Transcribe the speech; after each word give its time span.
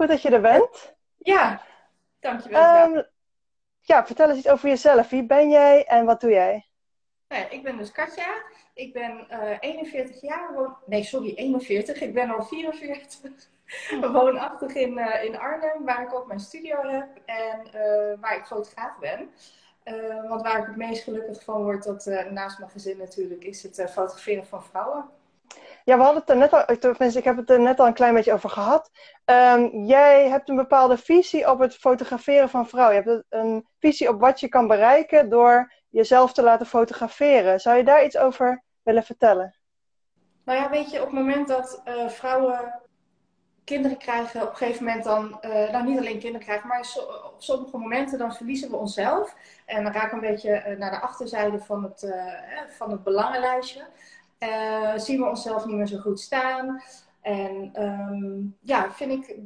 Goed 0.00 0.08
dat 0.08 0.22
je 0.22 0.30
er 0.30 0.40
bent. 0.40 0.94
Ja, 1.18 1.62
dankjewel. 2.20 2.96
Um, 2.96 3.06
ja, 3.80 4.06
vertel 4.06 4.28
eens 4.28 4.38
iets 4.38 4.48
over 4.48 4.68
jezelf. 4.68 5.08
Wie 5.08 5.26
ben 5.26 5.50
jij 5.50 5.84
en 5.84 6.04
wat 6.04 6.20
doe 6.20 6.30
jij? 6.30 6.66
Nou, 7.28 7.44
ik 7.50 7.62
ben 7.62 7.76
dus 7.76 7.92
Katja. 7.92 8.42
Ik 8.74 8.92
ben 8.92 9.26
uh, 9.30 9.50
eh, 9.50 9.56
41 9.60 10.20
jaar. 10.20 10.50
Nee, 10.86 11.04
sorry, 11.04 11.34
41. 11.34 12.00
Ik 12.00 12.14
ben 12.14 12.30
al 12.30 12.44
44. 12.44 13.30
Woonachtig 14.12 14.74
in, 14.74 14.98
uh, 14.98 15.24
in 15.24 15.38
Arnhem, 15.38 15.84
waar 15.84 16.02
ik 16.02 16.14
ook 16.14 16.26
mijn 16.26 16.40
studio 16.40 16.82
heb 16.82 17.08
en 17.24 17.66
uh, 17.66 18.20
waar 18.20 18.36
ik 18.36 18.46
fotograaf 18.46 18.98
ben. 18.98 19.30
want 20.28 20.42
waar 20.42 20.58
ik 20.58 20.66
het 20.66 20.76
meest 20.76 21.02
gelukkig 21.02 21.44
van 21.44 21.62
word, 21.62 21.84
dat 21.84 22.30
naast 22.30 22.58
mijn 22.58 22.70
gezin 22.70 22.96
natuurlijk, 22.98 23.44
is 23.44 23.62
het 23.62 23.90
fotograferen 23.90 24.46
van 24.46 24.64
vrouwen. 24.64 25.10
Ja, 25.84 25.96
we 25.96 26.02
hadden 26.02 26.20
het 26.20 26.30
er 26.30 26.36
net 26.36 26.52
al, 26.52 26.64
tenminste, 26.78 27.18
ik 27.18 27.24
heb 27.24 27.36
het 27.36 27.50
er 27.50 27.60
net 27.60 27.80
al 27.80 27.86
een 27.86 27.92
klein 27.92 28.14
beetje 28.14 28.32
over 28.32 28.50
gehad. 28.50 28.90
Um, 29.24 29.84
jij 29.86 30.28
hebt 30.28 30.48
een 30.48 30.56
bepaalde 30.56 30.96
visie 30.96 31.50
op 31.50 31.58
het 31.58 31.74
fotograferen 31.74 32.48
van 32.48 32.68
vrouwen. 32.68 32.96
Je 32.96 33.02
hebt 33.02 33.24
een 33.28 33.66
visie 33.78 34.08
op 34.08 34.20
wat 34.20 34.40
je 34.40 34.48
kan 34.48 34.66
bereiken 34.66 35.28
door 35.28 35.72
jezelf 35.88 36.32
te 36.32 36.42
laten 36.42 36.66
fotograferen. 36.66 37.60
Zou 37.60 37.76
je 37.76 37.84
daar 37.84 38.04
iets 38.04 38.16
over 38.16 38.62
willen 38.82 39.02
vertellen? 39.02 39.54
Nou 40.44 40.58
ja, 40.58 40.70
weet 40.70 40.90
je, 40.90 40.98
op 40.98 41.06
het 41.06 41.14
moment 41.14 41.48
dat 41.48 41.82
uh, 41.84 42.08
vrouwen 42.08 42.80
kinderen 43.64 43.98
krijgen, 43.98 44.42
op 44.42 44.50
een 44.50 44.56
gegeven 44.56 44.84
moment 44.84 45.04
dan, 45.04 45.38
uh, 45.40 45.70
nou 45.70 45.84
niet 45.84 45.98
alleen 45.98 46.18
kinderen 46.18 46.46
krijgen, 46.46 46.68
maar 46.68 46.96
op 47.24 47.34
sommige 47.38 47.78
momenten 47.78 48.18
dan 48.18 48.34
verliezen 48.34 48.70
we 48.70 48.76
onszelf. 48.76 49.34
En 49.66 49.84
dan 49.84 49.92
raken 49.92 50.14
een 50.14 50.30
beetje 50.30 50.64
uh, 50.66 50.78
naar 50.78 50.90
de 50.90 51.00
achterzijde 51.00 51.58
van 51.58 51.82
het, 51.82 52.14
van 52.68 52.90
het 52.90 53.02
belangenlijstje. 53.02 53.86
Uh, 54.40 54.92
zien 54.96 55.20
we 55.20 55.28
onszelf 55.28 55.66
niet 55.66 55.76
meer 55.76 55.86
zo 55.86 55.98
goed 55.98 56.20
staan. 56.20 56.82
En 57.20 57.82
um, 57.82 58.56
ja, 58.60 58.92
vind 58.92 59.10
ik, 59.10 59.38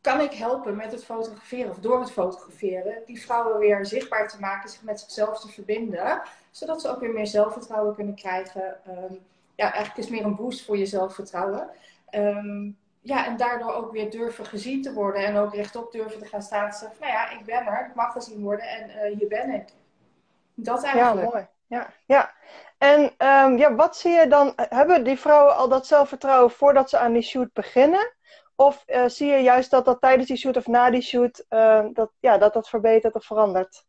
kan 0.00 0.20
ik 0.20 0.32
helpen 0.32 0.76
met 0.76 0.92
het 0.92 1.04
fotograferen 1.04 1.70
of 1.70 1.78
door 1.78 2.00
het 2.00 2.12
fotograferen 2.12 3.02
die 3.06 3.22
vrouwen 3.22 3.58
weer 3.58 3.86
zichtbaar 3.86 4.28
te 4.28 4.40
maken, 4.40 4.70
zich 4.70 4.82
met 4.82 5.00
zichzelf 5.00 5.40
te 5.40 5.48
verbinden, 5.48 6.22
zodat 6.50 6.80
ze 6.80 6.88
ook 6.88 7.00
weer 7.00 7.12
meer 7.12 7.26
zelfvertrouwen 7.26 7.94
kunnen 7.94 8.14
krijgen. 8.14 8.76
Um, 8.88 9.18
ja, 9.54 9.72
eigenlijk 9.72 9.96
is 9.96 10.08
meer 10.08 10.24
een 10.24 10.36
boost 10.36 10.64
voor 10.64 10.76
je 10.76 10.86
zelfvertrouwen. 10.86 11.68
Um, 12.10 12.76
ja, 13.00 13.26
en 13.26 13.36
daardoor 13.36 13.72
ook 13.72 13.92
weer 13.92 14.10
durven 14.10 14.46
gezien 14.46 14.82
te 14.82 14.92
worden 14.92 15.24
en 15.24 15.36
ook 15.36 15.54
rechtop 15.54 15.92
durven 15.92 16.18
te 16.18 16.26
gaan 16.26 16.42
staan 16.42 16.66
en 16.66 16.72
zeggen, 16.72 16.96
nou 17.00 17.12
ja, 17.12 17.30
ik 17.30 17.44
ben 17.44 17.66
er, 17.66 17.86
ik 17.86 17.94
mag 17.94 18.12
gezien 18.12 18.42
worden 18.42 18.66
en 18.66 18.90
uh, 18.90 19.18
hier 19.18 19.28
ben 19.28 19.50
ik. 19.50 19.68
Dat 20.54 20.82
eigenlijk. 20.82 21.26
Ja, 21.26 21.32
mooi. 21.32 21.46
Ja, 21.72 21.92
ja. 22.06 22.34
En 22.78 23.00
um, 23.02 23.58
ja, 23.58 23.74
wat 23.74 23.96
zie 23.96 24.12
je 24.12 24.26
dan? 24.26 24.52
Hebben 24.56 25.04
die 25.04 25.18
vrouwen 25.18 25.56
al 25.56 25.68
dat 25.68 25.86
zelfvertrouwen 25.86 26.50
voordat 26.50 26.90
ze 26.90 26.98
aan 26.98 27.12
die 27.12 27.22
shoot 27.22 27.52
beginnen? 27.52 28.14
Of 28.54 28.84
uh, 28.86 29.04
zie 29.06 29.26
je 29.26 29.38
juist 29.38 29.70
dat 29.70 29.84
dat 29.84 30.00
tijdens 30.00 30.28
die 30.28 30.36
shoot 30.36 30.56
of 30.56 30.66
na 30.66 30.90
die 30.90 31.00
shoot, 31.02 31.44
uh, 31.50 31.84
dat, 31.92 32.10
ja, 32.20 32.38
dat 32.38 32.52
dat 32.52 32.68
verbetert 32.68 33.14
of 33.14 33.24
verandert? 33.24 33.84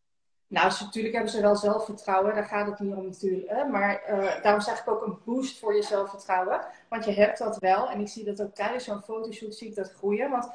Nou, 0.48 0.72
natuurlijk 0.80 1.14
hebben 1.14 1.32
ze 1.32 1.42
wel 1.42 1.56
zelfvertrouwen, 1.56 2.36
daar 2.36 2.46
gaat 2.46 2.68
het 2.68 2.80
niet 2.80 2.96
om 2.96 3.06
natuurlijk. 3.06 3.50
Hè? 3.50 3.66
Maar 3.66 4.04
uh, 4.10 4.42
daarom 4.42 4.62
zeg 4.62 4.80
ik 4.80 4.90
ook 4.90 5.06
een 5.06 5.18
boost 5.26 5.60
voor 5.60 5.76
je 5.76 5.84
zelfvertrouwen. 5.84 6.62
Want 6.90 7.06
je 7.06 7.12
hebt 7.12 7.38
dat 7.38 7.58
wel. 7.58 7.90
En 7.90 8.00
ik 8.00 8.08
zie 8.08 8.24
dat 8.24 8.42
ook 8.42 8.56
tijdens 8.56 8.84
zo'n 8.84 9.04
fotoshoot 9.04 9.56
zie 9.56 9.68
ik 9.68 9.76
dat 9.76 9.94
groeien. 9.98 10.30
Want 10.30 10.46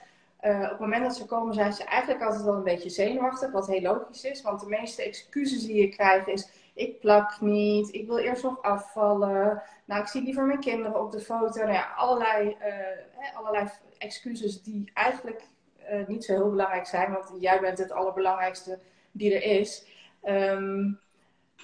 op 0.41 0.71
het 0.71 0.79
moment 0.79 1.03
dat 1.03 1.17
ze 1.17 1.27
komen 1.27 1.55
zijn 1.55 1.73
ze 1.73 1.85
eigenlijk 1.85 2.23
altijd 2.23 2.43
wel 2.43 2.55
een 2.55 2.63
beetje 2.63 2.91
zenuwachtig. 2.91 3.51
Wat 3.51 3.67
heel 3.67 3.81
logisch 3.81 4.25
is. 4.25 4.43
Want 4.43 4.61
de 4.61 4.69
meeste 4.69 5.03
excuses 5.03 5.67
die 5.67 5.81
je 5.81 5.89
krijgt 5.89 6.29
is 6.29 6.58
ik 6.79 7.01
plak 7.01 7.41
niet, 7.41 7.95
ik 7.95 8.07
wil 8.07 8.19
eerst 8.19 8.43
nog 8.43 8.63
afvallen. 8.63 9.63
Nou, 9.85 10.01
ik 10.01 10.07
zie 10.07 10.23
liever 10.23 10.45
mijn 10.45 10.61
kinderen 10.61 11.01
op 11.01 11.13
de 11.13 11.21
foto. 11.21 11.61
Nou 11.61 11.73
ja, 11.73 11.93
allerlei, 11.97 12.57
uh, 12.61 13.37
allerlei 13.37 13.69
excuses 13.99 14.63
die 14.63 14.91
eigenlijk 14.95 15.43
uh, 15.91 16.07
niet 16.07 16.25
zo 16.25 16.33
heel 16.33 16.51
belangrijk 16.51 16.87
zijn, 16.87 17.13
want 17.13 17.33
jij 17.41 17.61
bent 17.61 17.79
het 17.79 17.93
allerbelangrijkste 17.93 18.79
die 19.13 19.35
er 19.35 19.61
is. 19.61 19.87
Um, 20.23 21.01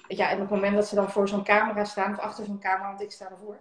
ja, 0.07 0.29
en 0.29 0.35
op 0.35 0.41
het 0.41 0.49
moment 0.49 0.75
dat 0.75 0.87
ze 0.87 0.95
dan 0.95 1.11
voor 1.11 1.27
zo'n 1.27 1.43
camera 1.43 1.83
staan, 1.83 2.11
of 2.11 2.19
achter 2.19 2.45
zo'n 2.45 2.59
camera, 2.59 2.87
want 2.87 3.01
ik 3.01 3.11
sta 3.11 3.29
ervoor, 3.29 3.57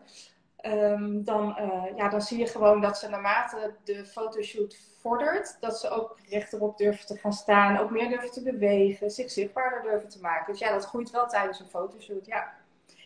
um, 0.67 1.25
dan, 1.25 1.57
uh, 1.61 1.97
ja, 1.97 2.09
dan 2.09 2.21
zie 2.21 2.39
je 2.39 2.47
gewoon 2.47 2.81
dat 2.81 2.99
ze 2.99 3.09
naarmate 3.09 3.75
de 3.85 4.05
fotoshoot 4.05 4.77
vordert, 5.01 5.57
dat 5.61 5.79
ze 5.79 5.89
ook 5.89 6.19
rechterop 6.29 6.77
durven 6.77 7.07
te 7.07 7.17
gaan 7.17 7.33
staan, 7.33 7.79
ook 7.79 7.91
meer 7.91 8.09
durven 8.09 8.31
te 8.31 8.43
bewegen, 8.43 9.11
zich 9.11 9.31
zichtbaarder 9.31 9.83
durven 9.83 10.09
te 10.09 10.21
maken. 10.21 10.53
Dus 10.53 10.61
ja, 10.61 10.73
dat 10.73 10.85
groeit 10.85 11.11
wel 11.11 11.27
tijdens 11.27 11.61
een 11.61 11.69
fotoshoot, 11.69 12.27
ja. 12.27 12.53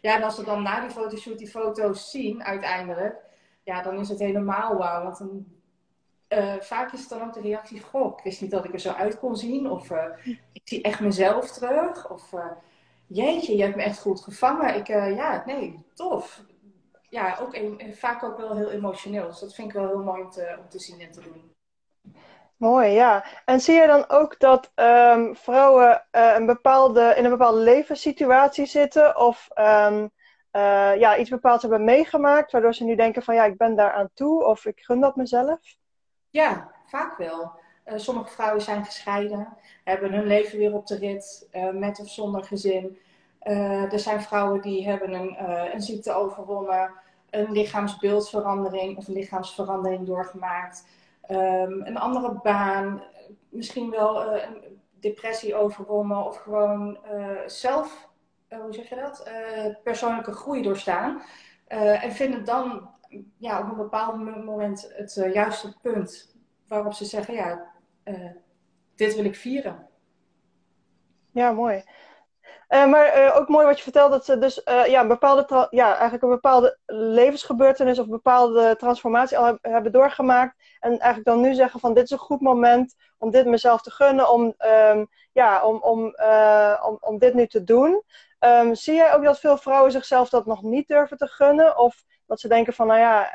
Ja, 0.00 0.16
en 0.16 0.22
als 0.22 0.34
ze 0.34 0.44
dan 0.44 0.62
na 0.62 0.80
die 0.80 0.90
fotoshoot 0.90 1.38
die 1.38 1.48
foto's 1.48 2.10
zien, 2.10 2.44
uiteindelijk, 2.44 3.16
ja, 3.62 3.82
dan 3.82 3.98
is 3.98 4.08
het 4.08 4.18
helemaal 4.18 4.76
wauw. 4.76 5.02
Want 5.02 5.18
dan, 5.18 5.46
uh, 6.28 6.60
vaak 6.60 6.92
is 6.92 7.00
het 7.00 7.08
dan 7.08 7.22
ook 7.22 7.32
de 7.32 7.40
reactie, 7.40 7.80
goh, 7.80 8.18
ik 8.18 8.24
wist 8.24 8.40
niet 8.40 8.50
dat 8.50 8.64
ik 8.64 8.72
er 8.72 8.80
zo 8.80 8.92
uit 8.92 9.18
kon 9.18 9.36
zien. 9.36 9.70
Of 9.70 9.90
uh, 9.90 10.04
ik 10.52 10.62
zie 10.64 10.82
echt 10.82 11.00
mezelf 11.00 11.50
terug. 11.50 12.10
Of 12.10 12.32
jeetje, 13.06 13.56
je 13.56 13.62
hebt 13.62 13.76
me 13.76 13.82
echt 13.82 14.00
goed 14.00 14.20
gevangen. 14.20 14.74
Ik, 14.74 14.86
ja, 14.86 15.42
nee, 15.46 15.84
tof. 15.94 16.42
Ja, 17.08 17.38
ook 17.40 17.54
een, 17.54 17.94
vaak 17.94 18.22
ook 18.22 18.36
wel 18.36 18.56
heel 18.56 18.70
emotioneel. 18.70 19.26
Dus 19.26 19.38
dat 19.38 19.54
vind 19.54 19.68
ik 19.68 19.74
wel 19.74 19.86
heel 19.86 20.02
mooi 20.02 20.22
om 20.22 20.30
te, 20.30 20.56
om 20.58 20.68
te 20.68 20.78
zien 20.78 21.00
en 21.00 21.12
te 21.12 21.20
doen. 21.20 21.56
Mooi, 22.56 22.88
ja. 22.88 23.24
En 23.44 23.60
zie 23.60 23.74
je 23.74 23.86
dan 23.86 24.08
ook 24.08 24.38
dat 24.38 24.72
um, 24.74 25.36
vrouwen 25.36 26.06
uh, 26.12 26.34
een 26.34 26.46
bepaalde, 26.46 27.14
in 27.16 27.24
een 27.24 27.30
bepaalde 27.30 27.60
levenssituatie 27.60 28.66
zitten 28.66 29.16
of 29.16 29.48
um, 29.54 30.10
uh, 30.52 30.96
ja, 30.96 31.16
iets 31.16 31.30
bepaalds 31.30 31.62
hebben 31.62 31.84
meegemaakt, 31.84 32.52
waardoor 32.52 32.74
ze 32.74 32.84
nu 32.84 32.96
denken 32.96 33.22
van 33.22 33.34
ja, 33.34 33.44
ik 33.44 33.56
ben 33.56 33.74
daar 33.74 33.92
aan 33.92 34.10
toe 34.14 34.44
of 34.44 34.66
ik 34.66 34.80
gun 34.80 35.00
dat 35.00 35.16
mezelf? 35.16 35.60
Ja, 36.30 36.70
vaak 36.86 37.16
wel. 37.16 37.52
Uh, 37.86 37.92
sommige 37.96 38.28
vrouwen 38.28 38.62
zijn 38.62 38.84
gescheiden, 38.84 39.56
hebben 39.84 40.12
hun 40.12 40.26
leven 40.26 40.58
weer 40.58 40.74
op 40.74 40.86
de 40.86 40.98
rit, 40.98 41.48
met 41.72 42.00
of 42.00 42.08
zonder 42.08 42.44
gezin. 42.44 42.98
Er 43.90 43.98
zijn 43.98 44.22
vrouwen 44.22 44.60
die 44.60 44.88
hebben 44.88 45.12
een, 45.12 45.36
een 45.74 45.82
ziekte 45.82 46.12
overwonnen, 46.12 46.92
een 47.30 47.52
lichaamsbeeldverandering 47.52 48.96
of 48.96 49.08
een 49.08 49.14
lichaamsverandering 49.14 50.06
doorgemaakt. 50.06 50.86
Um, 51.30 51.82
een 51.86 51.98
andere 51.98 52.40
baan, 52.42 53.02
misschien 53.48 53.90
wel 53.90 54.36
uh, 54.36 54.42
een 54.42 54.80
depressie 55.00 55.54
overwonnen 55.54 56.24
of 56.24 56.36
gewoon 56.36 56.98
zelf, 57.46 58.08
hoe 58.48 58.74
zeg 58.74 58.88
je 58.88 58.94
dat, 58.94 59.30
persoonlijke 59.82 60.32
groei 60.32 60.62
doorstaan. 60.62 61.22
en 61.66 62.12
vinden 62.12 62.44
dan 62.44 62.90
ja, 63.36 63.60
op 63.60 63.70
een 63.70 63.76
bepaald 63.76 64.44
moment 64.44 64.92
het 64.96 65.14
juiste 65.32 65.74
punt 65.82 66.36
waarop 66.68 66.92
ze 66.92 67.04
zeggen, 67.04 67.34
ja, 67.34 67.72
dit 68.94 69.14
wil 69.14 69.24
ik 69.24 69.36
vieren. 69.36 69.86
Ja, 71.30 71.52
mooi. 71.52 71.82
Uh, 72.68 72.86
maar 72.86 73.18
uh, 73.18 73.36
ook 73.36 73.48
mooi 73.48 73.66
wat 73.66 73.76
je 73.76 73.82
vertelt, 73.82 74.10
dat 74.10 74.24
ze 74.24 74.38
dus 74.38 74.62
uh, 74.64 74.86
ja, 74.86 75.00
een 75.00 75.08
bepaalde 75.08 75.66
ja, 75.70 75.92
eigenlijk 75.92 76.22
een 76.22 76.28
bepaalde 76.28 76.78
levensgebeurtenis 76.86 77.98
of 77.98 78.06
bepaalde 78.06 78.76
transformatie 78.76 79.38
al 79.38 79.58
hebben 79.62 79.92
doorgemaakt. 79.92 80.56
En 80.80 80.90
eigenlijk 80.90 81.24
dan 81.24 81.40
nu 81.40 81.54
zeggen 81.54 81.80
van 81.80 81.94
dit 81.94 82.04
is 82.04 82.10
een 82.10 82.18
goed 82.18 82.40
moment 82.40 82.94
om 83.18 83.30
dit 83.30 83.46
mezelf 83.46 83.82
te 83.82 83.90
gunnen, 83.90 84.30
om, 84.30 84.54
um, 84.90 85.08
ja, 85.32 85.64
om, 85.64 85.76
om, 85.76 86.14
om, 86.82 86.96
om 87.00 87.18
dit 87.18 87.34
nu 87.34 87.46
te 87.46 87.64
doen. 87.64 88.02
Um, 88.40 88.74
zie 88.74 88.94
jij 88.94 89.14
ook 89.14 89.24
dat 89.24 89.40
veel 89.40 89.56
vrouwen 89.56 89.92
zichzelf 89.92 90.28
dat 90.28 90.46
nog 90.46 90.62
niet 90.62 90.88
durven 90.88 91.16
te 91.16 91.26
gunnen? 91.26 91.78
Of 91.78 92.04
dat 92.26 92.40
ze 92.40 92.48
denken 92.48 92.72
van 92.72 92.86
nou 92.86 93.00
ja, 93.00 93.30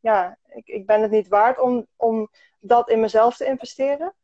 ja 0.00 0.38
ik, 0.48 0.66
ik 0.66 0.86
ben 0.86 1.02
het 1.02 1.10
niet 1.10 1.28
waard 1.28 1.60
om, 1.60 1.86
om 1.96 2.28
dat 2.60 2.88
in 2.88 3.00
mezelf 3.00 3.36
te 3.36 3.46
investeren? 3.46 4.14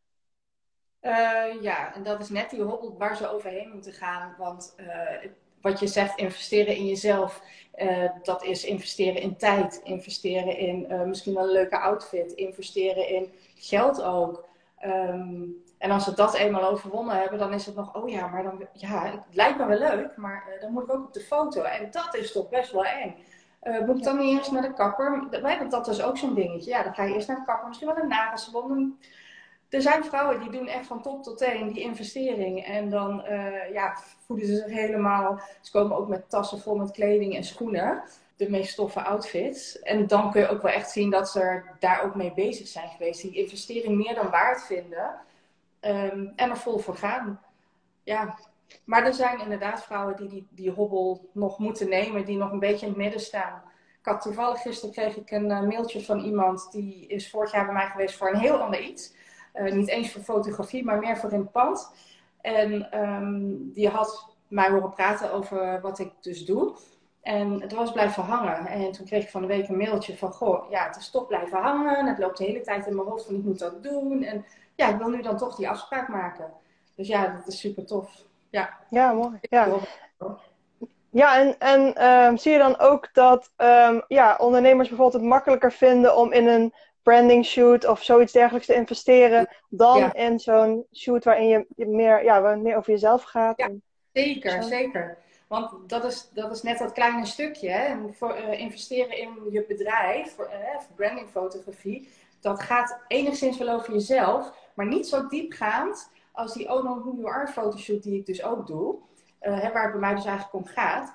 Uh, 1.07 1.63
ja, 1.63 1.95
en 1.95 2.03
dat 2.03 2.21
is 2.21 2.29
net 2.29 2.51
die 2.51 2.63
hobbel 2.63 2.95
waar 2.99 3.17
ze 3.17 3.31
overheen 3.33 3.71
moeten 3.73 3.93
gaan. 3.93 4.35
Want 4.39 4.75
uh, 4.81 5.31
wat 5.61 5.81
je 5.81 5.87
zegt, 5.87 6.19
investeren 6.19 6.77
in 6.77 6.87
jezelf, 6.87 7.43
uh, 7.79 8.11
dat 8.23 8.45
is 8.45 8.65
investeren 8.65 9.23
in 9.23 9.37
tijd, 9.37 9.81
investeren 9.85 10.57
in 10.57 10.87
misschien 11.07 11.35
wel 11.35 11.45
een 11.45 11.53
leuke 11.53 11.79
outfit, 11.79 12.33
investeren 12.33 13.09
in 13.09 13.33
geld 13.55 14.03
ook. 14.03 14.45
Um, 14.85 15.65
en 15.79 15.91
als 15.91 16.05
ze 16.05 16.15
dat 16.15 16.35
eenmaal 16.35 16.71
overwonnen 16.71 17.17
hebben, 17.17 17.39
dan 17.39 17.53
is 17.53 17.67
het 17.67 17.75
nog, 17.75 17.95
oh 17.95 18.09
ja, 18.09 18.27
maar 18.27 18.43
dan, 18.43 18.67
ja, 18.73 19.05
het 19.05 19.25
lijkt 19.31 19.59
me 19.59 19.67
wel 19.67 19.79
leuk, 19.79 20.17
maar 20.17 20.45
dan 20.61 20.73
moet 20.73 20.83
ik 20.83 20.93
ook 20.93 21.07
op 21.07 21.13
de 21.13 21.21
foto. 21.21 21.63
En 21.63 21.89
dat 21.91 22.15
is 22.15 22.33
toch 22.33 22.49
best 22.49 22.73
wel 22.73 22.85
eng. 22.85 23.15
Uh, 23.63 23.81
moet 23.87 23.99
ik 23.99 24.05
dan 24.05 24.19
niet 24.19 24.39
eerst 24.39 24.53
naar 24.53 24.63
de 24.63 24.73
kapper? 24.73 25.29
Want 25.41 25.71
dat 25.71 25.89
is 25.89 26.03
ook 26.03 26.17
zo'n 26.17 26.35
dingetje. 26.35 26.71
Ja, 26.71 26.83
dan 26.83 26.95
ga 26.95 27.03
je 27.03 27.15
eerst 27.15 27.29
naar 27.29 27.37
de 27.37 27.45
kapper, 27.45 27.69
misschien 27.69 27.89
wel 27.89 27.99
een 27.99 28.09
nagelsalon 28.09 28.99
er 29.69 29.83
zijn 29.83 30.05
vrouwen 30.05 30.41
die 30.41 30.51
doen 30.51 30.69
echt 30.69 30.87
van 30.87 31.03
top 31.03 31.23
tot 31.23 31.39
teen 31.39 31.73
die 31.73 31.83
investering. 31.83 32.65
En 32.65 32.91
dan 32.91 33.25
uh, 33.29 33.73
ja, 33.73 33.99
voeden 34.27 34.47
ze 34.47 34.57
zich 34.57 34.67
helemaal. 34.67 35.41
Ze 35.61 35.71
komen 35.71 35.97
ook 35.97 36.09
met 36.09 36.31
tassen 36.31 36.61
vol 36.61 36.77
met 36.77 36.91
kleding 36.91 37.37
en 37.37 37.45
schoenen. 37.45 38.03
De 38.37 38.51
meest 38.51 38.73
stoffe 38.73 39.03
outfits. 39.03 39.83
En 39.83 40.07
dan 40.07 40.31
kun 40.31 40.41
je 40.41 40.49
ook 40.49 40.63
wel 40.63 40.73
echt 40.73 40.91
zien 40.91 41.11
dat 41.11 41.31
ze 41.31 41.63
daar 41.79 42.05
ook 42.05 42.15
mee 42.15 42.33
bezig 42.35 42.67
zijn 42.67 42.89
geweest. 42.89 43.23
Die 43.23 43.37
investering 43.37 43.97
meer 43.97 44.15
dan 44.15 44.31
waard 44.31 44.67
vinden. 44.67 45.15
Um, 45.81 46.33
en 46.37 46.51
er 46.51 46.57
vol 46.57 46.79
voor 46.79 46.97
gaan. 46.97 47.41
Ja, 48.03 48.39
maar 48.85 49.07
er 49.07 49.15
zijn 49.15 49.41
inderdaad 49.41 49.85
vrouwen 49.85 50.17
die 50.17 50.29
die, 50.29 50.47
die 50.51 50.71
hobbel 50.71 51.29
nog 51.33 51.59
moeten 51.59 51.89
nemen. 51.89 52.25
Die 52.25 52.37
nog 52.37 52.53
een 52.53 52.59
beetje 52.59 52.87
in 52.87 52.93
het 52.93 53.01
midden 53.01 53.21
staan. 53.21 53.63
had 54.03 54.23
toevallig 54.23 54.63
gisteren 54.63 54.95
kreeg 54.95 55.17
ik 55.17 55.31
een 55.31 55.47
mailtje 55.47 56.05
van 56.05 56.19
iemand 56.19 56.69
die 56.73 57.07
is 57.07 57.31
vorig 57.31 57.53
jaar 57.53 57.65
bij 57.65 57.75
mij 57.75 57.87
geweest 57.87 58.17
voor 58.17 58.29
een 58.29 58.41
heel 58.41 58.57
ander 58.57 58.81
iets. 58.81 59.15
Niet 59.63 59.89
eens 59.89 60.13
voor 60.13 60.23
fotografie, 60.23 60.85
maar 60.85 60.99
meer 60.99 61.17
voor 61.17 61.33
in 61.33 61.41
het 61.41 61.53
pand. 61.53 61.93
En 62.41 62.91
ehm, 62.91 63.53
die 63.73 63.89
had 63.89 64.35
mij 64.49 64.71
horen 64.71 64.93
praten 64.93 65.33
over 65.33 65.81
wat 65.81 65.99
ik 65.99 66.13
dus 66.21 66.45
doe. 66.45 66.75
En 67.23 67.61
het 67.61 67.73
was 67.73 67.93
blijven 67.93 68.23
hangen. 68.23 68.67
En 68.67 68.93
toen 68.93 69.07
kreeg 69.07 69.23
ik 69.23 69.31
van 69.31 69.41
de 69.41 69.47
week 69.47 69.69
een 69.69 69.77
mailtje 69.77 70.17
van: 70.17 70.33
Goh, 70.33 70.71
ja, 70.71 70.87
het 70.87 70.97
is 70.97 71.11
toch 71.11 71.27
blijven 71.27 71.59
hangen. 71.59 72.07
Het 72.07 72.19
loopt 72.19 72.39
de 72.39 72.45
hele 72.45 72.61
tijd 72.61 72.87
in 72.87 72.95
mijn 72.95 73.09
hoofd 73.09 73.27
van: 73.27 73.35
ik 73.35 73.43
moet 73.43 73.59
dat 73.59 73.83
doen. 73.83 74.23
En 74.23 74.45
ja, 74.75 74.89
ik 74.89 74.97
wil 74.97 75.09
nu 75.09 75.23
dan 75.23 75.37
toch 75.37 75.57
die 75.57 75.69
afspraak 75.69 76.09
maken. 76.09 76.53
Dus 76.95 77.09
ja, 77.09 77.27
dat 77.27 77.47
is 77.47 77.61
super 77.61 77.87
tof. 77.87 78.25
Ja, 78.51 78.77
ja 78.91 79.13
mooi. 79.13 79.39
Ja, 79.41 79.69
ja 81.11 81.39
en, 81.41 81.59
en 81.59 81.95
ehm, 81.95 82.37
zie 82.37 82.53
je 82.53 82.59
dan 82.59 82.79
ook 82.79 83.09
dat 83.13 83.51
um, 83.57 84.03
ja, 84.09 84.37
ondernemers 84.39 84.89
bijvoorbeeld 84.89 85.23
het 85.23 85.31
makkelijker 85.31 85.73
vinden 85.73 86.17
om 86.17 86.33
in 86.33 86.47
een 86.47 86.75
branding 87.07 87.45
shoot 87.45 87.87
of 87.87 88.03
zoiets 88.03 88.33
dergelijks 88.33 88.67
te 88.67 88.75
investeren 88.75 89.49
dan 89.69 90.13
in 90.13 90.39
zo'n 90.39 90.87
shoot 90.93 91.25
waarin 91.25 91.49
je 91.49 91.87
meer, 91.87 92.25
ja, 92.25 92.43
waar 92.43 92.59
meer 92.59 92.77
over 92.77 92.93
jezelf 92.93 93.23
gaat? 93.23 93.59
Ja, 93.59 93.71
zeker, 94.13 94.63
zeker. 94.63 95.19
Want 95.47 95.89
dat 95.89 96.05
is, 96.05 96.31
dat 96.33 96.51
is 96.51 96.63
net 96.63 96.79
dat 96.79 96.93
kleine 96.93 97.27
stukje. 97.27 97.71
Hè? 97.71 97.97
Voor, 98.13 98.39
uh, 98.39 98.61
investeren 98.61 99.19
in 99.19 99.31
je 99.51 99.65
bedrijf, 99.69 100.35
voor, 100.35 100.51
uh, 100.53 100.81
brandingfotografie, 100.95 102.09
dat 102.41 102.63
gaat 102.63 102.99
enigszins 103.09 103.59
wel 103.59 103.75
over 103.75 103.93
jezelf, 103.93 104.53
maar 104.75 104.87
niet 104.87 105.09
zo 105.09 105.27
diepgaand 105.27 106.11
als 106.33 106.55
die 106.55 106.69
Ono 106.69 107.01
Who 107.01 107.15
You 107.17 107.35
Are 107.35 107.47
fotoshoot 107.47 108.03
die 108.03 108.19
ik 108.19 108.27
dus 108.27 108.43
ook 108.43 108.67
doe. 108.67 108.97
Uh, 109.43 109.61
hè, 109.61 109.73
waar 109.73 109.83
het 109.83 109.93
bij 109.93 110.01
mij 110.01 110.15
dus 110.15 110.25
eigenlijk 110.25 110.55
om 110.55 110.73
gaat. 110.73 111.15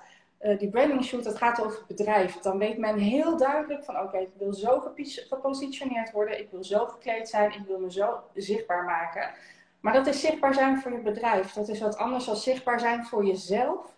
Die 0.57 0.69
branding 0.69 1.03
shoot, 1.03 1.23
dat 1.23 1.37
gaat 1.37 1.61
over 1.61 1.77
het 1.77 1.87
bedrijf. 1.87 2.37
Dan 2.37 2.57
weet 2.57 2.77
men 2.77 2.97
heel 2.97 3.37
duidelijk 3.37 3.83
van 3.83 3.99
oké, 3.99 4.17
ik 4.17 4.31
wil 4.37 4.53
zo 4.53 4.93
gepositioneerd 5.29 6.11
worden, 6.11 6.39
ik 6.39 6.51
wil 6.51 6.63
zo 6.63 6.85
gekleed 6.85 7.29
zijn, 7.29 7.51
ik 7.51 7.65
wil 7.67 7.79
me 7.79 7.91
zo 7.91 8.19
zichtbaar 8.33 8.83
maken. 8.83 9.31
Maar 9.79 9.93
dat 9.93 10.07
is 10.07 10.19
zichtbaar 10.19 10.53
zijn 10.53 10.81
voor 10.81 10.91
je 10.91 10.97
bedrijf. 10.97 11.53
Dat 11.53 11.67
is 11.67 11.79
wat 11.79 11.97
anders 11.97 12.25
dan 12.25 12.35
zichtbaar 12.35 12.79
zijn 12.79 13.05
voor 13.05 13.25
jezelf 13.25 13.95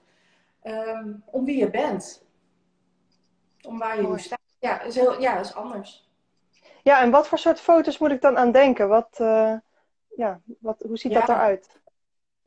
um, 0.63 1.24
om 1.25 1.45
wie 1.45 1.57
je 1.57 1.69
bent. 1.69 2.25
Om 3.62 3.80
waar 3.80 4.01
je 4.01 4.07
nu 4.07 4.19
staat. 4.19 4.40
Ja, 4.60 4.81
is 4.81 4.95
heel, 4.95 5.22
ja, 5.22 5.40
is 5.40 5.56
anders. 5.56 6.10
Ja, 6.81 7.01
en 7.01 7.12
wat 7.12 7.28
voor 7.28 7.38
soort 7.38 7.60
foto's 7.60 7.98
moet 7.98 8.12
ik 8.12 8.22
dan 8.22 8.38
aan 8.38 8.51
denken? 8.51 8.88
Wat, 8.88 9.18
uh, 9.22 9.54
ja, 10.16 10.40
wat, 10.60 10.84
hoe 10.88 10.98
ziet 10.98 11.13
dat 11.13 11.30
eruit? 11.30 11.81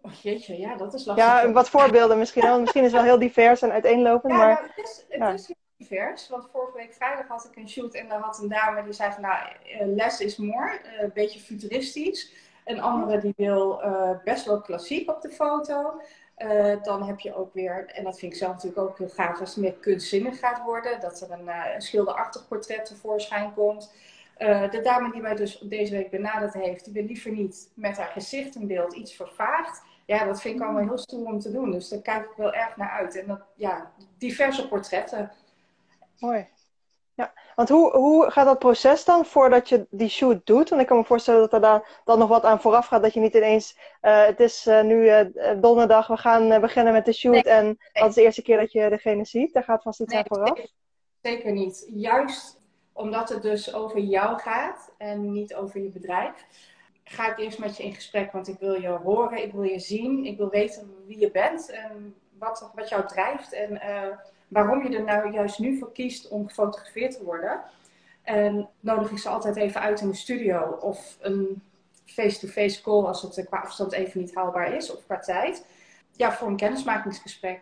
Oh, 0.07 0.13
jeetje, 0.13 0.59
ja, 0.59 0.77
dat 0.77 0.95
is 0.95 1.05
lastig. 1.05 1.27
Ja, 1.27 1.53
wat 1.53 1.71
voorbeelden 1.71 2.19
misschien 2.19 2.43
wel. 2.43 2.61
misschien 2.61 2.85
is 2.85 2.93
het 2.93 3.01
wel 3.01 3.11
heel 3.11 3.19
divers 3.19 3.63
en 3.63 3.73
uiteenlopend. 3.73 4.33
Ja, 4.33 4.39
maar, 4.39 4.49
nou, 4.49 4.67
het, 4.75 4.87
is, 4.87 5.05
het 5.09 5.41
is 5.41 5.47
heel 5.47 5.57
divers. 5.77 6.29
Want 6.29 6.49
vorige 6.53 6.77
week 6.77 6.95
vrijdag 6.95 7.29
had 7.29 7.49
ik 7.51 7.57
een 7.57 7.69
shoot 7.69 7.95
en 7.95 8.09
daar 8.09 8.21
had 8.21 8.39
een 8.39 8.49
dame 8.49 8.85
die 8.85 8.93
zei 8.93 9.13
van 9.13 9.23
nou, 9.23 9.37
eh, 9.39 9.87
less 9.87 10.21
is 10.21 10.37
more. 10.37 10.81
Uh, 10.85 11.03
een 11.03 11.11
beetje 11.15 11.41
futuristisch. 11.41 12.33
Een 12.65 12.81
andere 12.81 13.21
die 13.21 13.35
wil 13.37 13.81
uh, 13.85 14.11
best 14.25 14.45
wel 14.45 14.61
klassiek 14.61 15.11
op 15.11 15.23
de 15.23 15.31
foto. 15.31 16.01
Uh, 16.39 16.83
dan 16.83 17.03
heb 17.03 17.21
je 17.21 17.35
ook 17.35 17.55
weer, 17.55 17.87
en 17.87 18.05
dat 18.05 18.19
vind 18.19 18.33
ik 18.33 18.39
zelf 18.39 18.53
natuurlijk 18.53 18.81
ook 18.89 18.99
heel 18.99 19.09
gaaf, 19.09 19.41
als 19.41 19.55
het 19.55 19.65
meer 19.65 19.75
kunstzinnig 19.75 20.39
gaat 20.39 20.63
worden, 20.65 21.01
dat 21.01 21.21
er 21.21 21.31
een, 21.31 21.47
uh, 21.47 21.75
een 21.75 21.83
schilderachtig 21.83 22.49
portret 22.49 22.85
tevoorschijn 22.85 23.55
komt. 23.55 23.93
Uh, 24.39 24.71
de 24.71 24.81
dame 24.81 25.13
die 25.13 25.21
mij 25.21 25.35
dus 25.35 25.59
deze 25.59 25.93
week 25.93 26.11
benaderd 26.11 26.53
heeft, 26.53 26.85
die 26.85 26.93
wil 26.93 27.05
liever 27.05 27.31
niet 27.31 27.71
met 27.75 27.97
haar 27.97 28.11
gezicht 28.11 28.55
in 28.55 28.67
beeld 28.67 28.95
iets 28.95 29.15
vervaagd. 29.15 29.83
Ja, 30.07 30.25
dat 30.25 30.41
vind 30.41 30.57
ik 30.57 30.63
allemaal 30.63 30.83
heel 30.83 30.99
stoer 30.99 31.27
om 31.27 31.39
te 31.39 31.53
doen. 31.53 31.71
Dus 31.71 31.89
daar 31.89 32.01
kijk 32.01 32.25
ik 32.25 32.37
wel 32.37 32.53
erg 32.53 32.77
naar 32.77 32.91
uit. 32.91 33.17
En 33.17 33.27
dat, 33.27 33.41
ja, 33.55 33.93
diverse 34.19 34.69
portretten. 34.69 35.33
Mooi. 36.19 36.49
Ja, 37.15 37.33
want 37.55 37.69
hoe, 37.69 37.97
hoe 37.97 38.31
gaat 38.31 38.45
dat 38.45 38.59
proces 38.59 39.05
dan 39.05 39.25
voordat 39.25 39.69
je 39.69 39.87
die 39.91 40.09
shoot 40.09 40.47
doet? 40.47 40.69
Want 40.69 40.83
ik 40.83 40.89
kan 40.89 40.97
me 40.97 41.05
voorstellen 41.05 41.41
dat 41.41 41.53
er 41.53 41.61
dan, 41.61 41.85
dan 42.05 42.19
nog 42.19 42.29
wat 42.29 42.45
aan 42.45 42.61
vooraf 42.61 42.87
gaat. 42.87 43.03
Dat 43.03 43.15
je 43.15 43.21
niet 43.21 43.35
ineens, 43.35 43.79
uh, 44.03 44.25
het 44.25 44.41
is 44.41 44.67
uh, 44.67 44.83
nu 44.83 45.05
uh, 45.05 45.21
donderdag, 45.61 46.07
we 46.07 46.17
gaan 46.17 46.61
beginnen 46.61 46.93
met 46.93 47.05
de 47.05 47.13
shoot. 47.13 47.45
en 47.45 47.79
dat 47.93 48.09
is 48.09 48.15
de 48.15 48.23
eerste 48.23 48.43
keer 48.43 48.59
dat 48.59 48.73
je 48.73 48.89
degene 48.89 49.25
ziet. 49.25 49.53
Daar 49.53 49.65
gaat 49.65 49.83
vast 49.83 50.01
iets 50.01 50.13
nee, 50.13 50.19
aan 50.19 50.27
vooraf. 50.29 50.57
Zeker, 50.57 50.71
zeker 51.23 51.53
niet. 51.53 51.87
Juist 51.89 52.59
omdat 52.93 53.29
het 53.29 53.43
dus 53.43 53.75
over 53.75 54.01
jou 54.01 54.39
gaat 54.39 54.93
en 54.99 55.33
niet 55.33 55.55
over 55.55 55.81
je 55.81 55.89
bedrijf. 55.89 56.47
Ga 57.09 57.31
ik 57.31 57.39
eerst 57.39 57.59
met 57.59 57.77
je 57.77 57.83
in 57.83 57.95
gesprek, 57.95 58.33
want 58.33 58.49
ik 58.49 58.59
wil 58.59 58.81
je 58.81 58.89
horen, 58.89 59.43
ik 59.43 59.53
wil 59.53 59.63
je 59.63 59.79
zien, 59.79 60.25
ik 60.25 60.37
wil 60.37 60.49
weten 60.49 60.95
wie 61.07 61.19
je 61.19 61.31
bent 61.31 61.71
en 61.71 62.15
wat, 62.39 62.71
wat 62.75 62.89
jou 62.89 63.07
drijft. 63.07 63.53
En 63.53 63.81
waarom 64.49 64.83
je 64.83 64.97
er 64.97 65.05
nou 65.05 65.33
juist 65.33 65.59
nu 65.59 65.79
voor 65.79 65.93
kiest 65.93 66.29
om 66.29 66.49
gefotografeerd 66.49 67.17
te 67.17 67.25
worden. 67.25 67.61
En 68.23 68.69
nodig 68.81 69.11
ik 69.11 69.19
ze 69.19 69.29
altijd 69.29 69.57
even 69.57 69.81
uit 69.81 70.01
in 70.01 70.09
de 70.09 70.17
studio 70.17 70.79
of 70.81 71.17
een 71.21 71.63
face-to-face 72.05 72.83
call 72.83 73.05
als 73.05 73.23
het 73.23 73.47
qua 73.49 73.59
afstand 73.59 73.93
even 73.93 74.21
niet 74.21 74.35
haalbaar 74.35 74.75
is 74.75 74.93
of 74.97 75.05
qua 75.05 75.19
tijd. 75.19 75.67
Ja, 76.13 76.33
voor 76.33 76.49
een 76.49 76.57
kennismakingsgesprek. 76.57 77.61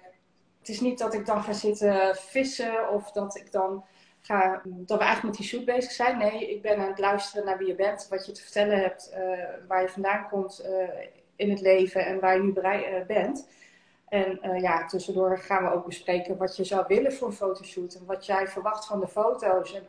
Het 0.58 0.69
is 0.69 0.81
niet 0.81 0.99
dat 0.99 1.14
ik 1.14 1.26
dan 1.26 1.43
ga 1.43 1.52
zitten 1.52 2.17
vissen 2.17 2.91
of 2.91 3.12
dat 3.12 3.37
ik 3.37 3.52
dan 3.52 3.85
ga, 4.26 4.62
dat 4.64 4.98
we 4.98 5.04
eigenlijk 5.04 5.22
met 5.22 5.34
die 5.34 5.46
shoot 5.46 5.64
bezig 5.64 5.90
zijn. 5.90 6.18
Nee, 6.18 6.50
ik 6.50 6.62
ben 6.62 6.78
aan 6.78 6.88
het 6.88 6.98
luisteren 6.98 7.44
naar 7.44 7.58
wie 7.58 7.66
je 7.66 7.74
bent, 7.74 8.06
wat 8.10 8.26
je 8.26 8.32
te 8.32 8.42
vertellen 8.42 8.80
hebt, 8.80 9.10
uh, 9.12 9.44
waar 9.68 9.82
je 9.82 9.88
vandaan 9.88 10.28
komt 10.28 10.64
uh, 10.66 10.88
in 11.36 11.50
het 11.50 11.60
leven 11.60 12.06
en 12.06 12.20
waar 12.20 12.36
je 12.36 12.42
nu 12.42 12.52
bereid, 12.52 12.86
uh, 12.86 13.06
bent. 13.06 13.48
En 14.08 14.60
ja, 14.60 14.86
tussendoor 14.86 15.38
gaan 15.38 15.64
we 15.64 15.72
ook 15.72 15.86
bespreken 15.86 16.36
wat 16.36 16.56
je 16.56 16.64
zou 16.64 16.84
willen 16.88 17.12
voor 17.12 17.28
een 17.28 17.34
fotoshoot 17.34 17.94
en 17.94 18.06
wat 18.06 18.26
jij 18.26 18.48
verwacht 18.48 18.86
van 18.86 19.00
de 19.00 19.08
foto's. 19.08 19.74
En 19.74 19.82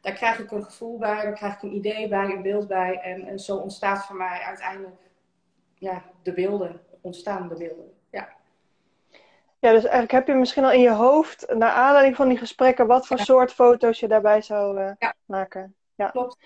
daar 0.00 0.12
krijg 0.12 0.38
ik 0.38 0.50
een 0.50 0.64
gevoel 0.64 0.98
bij, 0.98 1.22
daar 1.22 1.32
krijg 1.32 1.54
ik 1.54 1.62
een 1.62 1.74
idee 1.74 2.08
bij, 2.08 2.24
een 2.24 2.42
beeld 2.42 2.68
bij. 2.68 3.00
En, 3.02 3.26
en 3.26 3.38
zo 3.38 3.56
ontstaat 3.56 4.06
voor 4.06 4.16
mij 4.16 4.40
uiteindelijk 4.40 5.00
ja, 5.78 6.02
de 6.22 6.32
beelden, 6.32 6.80
ontstaan 7.00 7.48
de 7.48 7.54
beelden. 7.54 7.92
Ja. 9.64 9.72
Dus 9.72 9.82
eigenlijk 9.82 10.12
heb 10.12 10.26
je 10.26 10.34
misschien 10.34 10.64
al 10.64 10.72
in 10.72 10.80
je 10.80 10.90
hoofd, 10.90 11.54
naar 11.54 11.70
aanleiding 11.70 12.16
van 12.16 12.28
die 12.28 12.38
gesprekken, 12.38 12.86
wat 12.86 13.06
voor 13.06 13.18
soort 13.18 13.52
foto's 13.52 14.00
je 14.00 14.08
daarbij 14.08 14.42
zou 14.42 14.80
uh, 14.80 14.90
ja. 14.98 15.14
maken. 15.24 15.76
Ja, 15.94 16.08
klopt. 16.08 16.36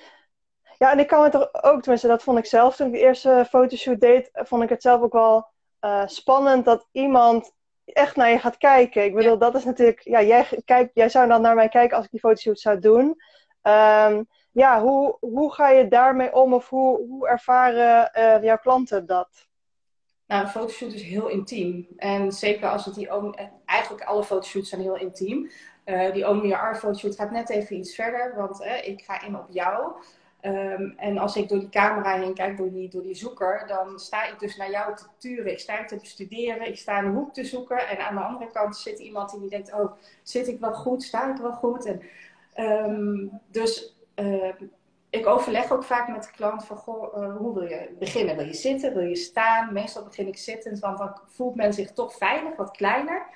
Ja, 0.76 0.93
en 0.93 0.99
ik 0.99 1.06
kan 1.06 1.23
het 1.23 1.35
er 1.35 1.49
ook, 1.62 1.81
tenminste, 1.81 2.09
dat 2.09 2.23
vond 2.23 2.38
ik 2.38 2.47
zelf 2.47 2.76
toen 2.76 2.87
ik 2.87 2.93
de 2.93 2.99
eerste 2.99 3.47
fotoshoot 3.49 4.00
deed, 4.00 4.31
vond 4.32 4.62
ik 4.62 4.69
het 4.69 4.82
zelf 4.82 5.03
ook 5.03 5.12
wel 5.12 5.49
uh, 5.81 6.06
spannend 6.06 6.65
dat 6.65 6.88
iemand 6.93 7.53
echt 7.85 8.17
naar 8.17 8.31
je 8.31 8.38
gaat 8.38 8.56
kijken. 8.56 9.05
Ik 9.05 9.15
bedoel, 9.15 9.38
dat 9.38 9.55
is 9.55 9.64
natuurlijk, 9.64 10.00
ja, 10.00 10.23
jij, 10.23 10.62
kijk, 10.64 10.91
jij 10.94 11.09
zou 11.09 11.29
dan 11.29 11.41
naar 11.41 11.55
mij 11.55 11.69
kijken 11.69 11.97
als 11.97 12.05
ik 12.05 12.11
die 12.11 12.21
fotoshoot 12.21 12.61
zou 12.61 12.79
doen. 12.79 13.23
Um, 13.62 14.26
ja, 14.53 14.81
hoe, 14.81 15.17
hoe 15.21 15.53
ga 15.53 15.69
je 15.69 15.88
daarmee 15.88 16.35
om 16.35 16.55
of 16.55 16.69
hoe, 16.69 17.06
hoe 17.06 17.29
ervaren 17.29 18.11
uh, 18.19 18.43
jouw 18.43 18.59
klanten 18.59 19.07
dat? 19.07 19.48
Nou, 20.28 20.42
een 20.42 20.50
fotoshoot 20.50 20.92
is 20.92 21.02
heel 21.02 21.28
intiem. 21.28 21.87
En 21.97 22.32
zeker 22.32 22.68
als 22.68 22.85
het 22.85 22.94
die 22.94 23.08
eigenlijk 23.64 24.04
alle 24.04 24.25
fotoshoots 24.25 24.68
zijn 24.68 24.80
heel 24.80 24.97
intiem. 24.97 25.50
Uh, 25.85 26.12
die 26.12 26.28
Own 26.28 26.47
Your 26.47 26.76
fotoshoot 26.76 27.14
gaat 27.14 27.30
net 27.30 27.50
even 27.50 27.76
iets 27.76 27.94
verder, 27.94 28.35
want 28.37 28.61
ik 28.82 29.02
ga 29.04 29.23
in 29.23 29.37
op 29.37 29.47
jou. 29.50 29.92
Um, 30.42 30.94
en 30.97 31.18
als 31.18 31.37
ik 31.37 31.49
door 31.49 31.58
die 31.58 31.68
camera 31.68 32.18
heen 32.18 32.35
kijk, 32.35 32.56
door 32.56 32.73
die, 32.73 32.88
door 32.88 33.02
die 33.02 33.14
zoeker, 33.14 33.64
dan 33.66 33.99
sta 33.99 34.26
ik 34.26 34.38
dus 34.38 34.56
naar 34.56 34.70
jou 34.70 34.97
te 34.97 35.04
turen. 35.18 35.52
Ik 35.52 35.58
sta 35.58 35.85
te 35.85 35.97
bestuderen, 35.97 36.68
ik 36.68 36.78
sta 36.78 36.99
een 36.99 37.14
hoek 37.14 37.35
te 37.35 37.44
zoeken. 37.44 37.88
En 37.88 38.06
aan 38.06 38.14
de 38.14 38.20
andere 38.20 38.50
kant 38.50 38.76
zit 38.76 38.99
iemand 38.99 39.40
die 39.40 39.49
denkt, 39.49 39.73
oh, 39.73 39.92
zit 40.23 40.49
ik 40.49 40.61
wel 40.61 40.75
goed? 40.75 41.02
Sta 41.02 41.30
ik 41.30 41.40
wel 41.40 41.52
goed? 41.52 41.85
En, 41.85 42.02
um, 42.64 43.40
dus 43.50 43.97
uh, 44.16 44.52
ik 45.11 45.27
overleg 45.27 45.73
ook 45.73 45.85
vaak 45.85 46.09
met 46.09 46.23
de 46.23 46.31
klant 46.31 46.65
van, 46.65 46.77
goh, 46.77 47.17
uh, 47.17 47.37
hoe 47.37 47.55
wil 47.55 47.69
je 47.69 47.97
beginnen? 47.99 48.37
Wil 48.37 48.47
je 48.47 48.55
zitten? 48.55 48.95
Wil 48.95 49.07
je 49.07 49.17
staan? 49.17 49.73
Meestal 49.73 50.05
begin 50.05 50.27
ik 50.27 50.37
zittend, 50.37 50.79
want 50.79 50.99
dan 50.99 51.21
voelt 51.27 51.55
men 51.55 51.73
zich 51.73 51.93
toch 51.93 52.17
veilig, 52.17 52.57
wat 52.57 52.71
kleiner. 52.71 53.27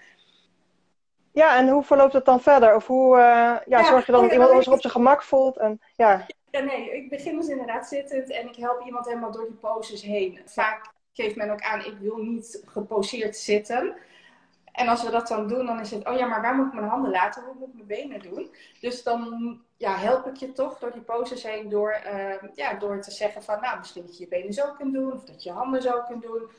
Ja, 1.32 1.56
en 1.56 1.68
hoe 1.68 1.82
verloopt 1.82 2.12
het 2.12 2.24
dan 2.24 2.40
verder? 2.40 2.74
Of 2.74 2.86
hoe 2.86 3.16
uh, 3.16 3.22
ja, 3.22 3.60
ja, 3.66 3.84
zorg 3.84 4.06
je 4.06 4.12
dan 4.12 4.22
dat 4.22 4.32
iemand 4.32 4.64
zich 4.64 4.72
op 4.72 4.80
zijn 4.80 4.92
gemak 4.92 5.22
voelt? 5.22 5.56
En, 5.56 5.80
ja. 5.96 6.26
Ja, 6.50 6.60
nee, 6.60 6.96
ik 6.96 7.10
begin 7.10 7.36
dus 7.36 7.48
inderdaad 7.48 7.86
zittend 7.86 8.30
en 8.30 8.48
ik 8.48 8.56
help 8.56 8.82
iemand 8.84 9.06
helemaal 9.06 9.32
door 9.32 9.46
die 9.46 9.56
poses 9.56 10.02
heen. 10.02 10.40
Vaak 10.44 10.90
geeft 11.12 11.36
men 11.36 11.50
ook 11.50 11.62
aan, 11.62 11.84
ik 11.84 11.96
wil 12.00 12.16
niet 12.16 12.62
geposeerd 12.66 13.36
zitten. 13.36 13.94
En 14.72 14.88
als 14.88 15.02
we 15.02 15.10
dat 15.10 15.28
dan 15.28 15.48
doen, 15.48 15.66
dan 15.66 15.80
is 15.80 15.90
het, 15.90 16.08
oh 16.08 16.16
ja, 16.16 16.26
maar 16.26 16.42
waar 16.42 16.54
moet 16.54 16.66
ik 16.66 16.72
mijn 16.72 16.88
handen 16.88 17.10
laten? 17.10 17.44
Hoe 17.44 17.54
moet 17.58 17.68
ik 17.68 17.74
mijn 17.74 17.86
benen 17.86 18.20
doen? 18.20 18.54
Dus 18.80 19.02
dan 19.02 19.60
ja, 19.76 19.96
help 19.96 20.26
ik 20.26 20.36
je 20.36 20.52
toch 20.52 20.78
door 20.78 20.92
die 20.92 21.00
poses 21.00 21.42
heen 21.42 21.68
door, 21.68 22.02
uh, 22.06 22.34
ja, 22.54 22.74
door 22.74 23.00
te 23.00 23.10
zeggen 23.10 23.42
van, 23.42 23.60
nou, 23.60 23.78
misschien 23.78 24.06
dat 24.06 24.18
je 24.18 24.24
je 24.24 24.28
benen 24.28 24.52
zo 24.52 24.72
kunt 24.72 24.92
doen 24.92 25.12
of 25.12 25.24
dat 25.24 25.42
je 25.42 25.48
je 25.48 25.54
handen 25.54 25.82
zo 25.82 26.02
kunt 26.08 26.22
doen. 26.22 26.50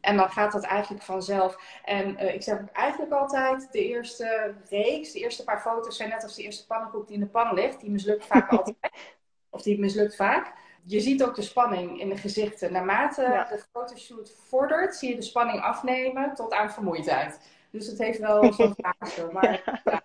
En 0.00 0.16
dan 0.16 0.30
gaat 0.30 0.52
dat 0.52 0.64
eigenlijk 0.64 1.02
vanzelf. 1.02 1.80
En 1.84 2.24
uh, 2.24 2.34
ik 2.34 2.42
zeg 2.42 2.60
ook 2.60 2.68
eigenlijk 2.72 3.12
altijd, 3.12 3.68
de 3.72 3.84
eerste 3.84 4.54
reeks, 4.68 5.12
de 5.12 5.18
eerste 5.18 5.44
paar 5.44 5.60
foto's 5.60 5.96
zijn 5.96 6.08
net 6.08 6.22
als 6.22 6.34
de 6.34 6.42
eerste 6.42 6.66
pannenkoek 6.66 7.06
die 7.06 7.16
in 7.16 7.22
de 7.22 7.28
pan 7.28 7.54
ligt. 7.54 7.80
Die 7.80 7.90
mislukt 7.90 8.26
vaak 8.26 8.50
altijd 8.56 8.76
of 9.50 9.62
die 9.62 9.78
mislukt 9.78 10.16
vaak. 10.16 10.52
Je 10.84 11.00
ziet 11.00 11.22
ook 11.22 11.34
de 11.34 11.42
spanning 11.42 12.00
in 12.00 12.08
de 12.08 12.16
gezichten. 12.16 12.72
Naarmate 12.72 13.46
de 13.48 13.64
fotoshoot 13.72 14.34
vordert, 14.48 14.96
zie 14.96 15.08
je 15.08 15.16
de 15.16 15.22
spanning 15.22 15.60
afnemen 15.60 16.34
tot 16.34 16.52
aan 16.52 16.72
vermoeidheid. 16.72 17.40
Dus 17.70 17.86
het 17.86 17.98
heeft 17.98 18.18
wel 18.18 18.52
zo'n 18.52 18.74
fase. 18.76 19.28
Maar, 19.32 19.80
ja. 19.84 20.02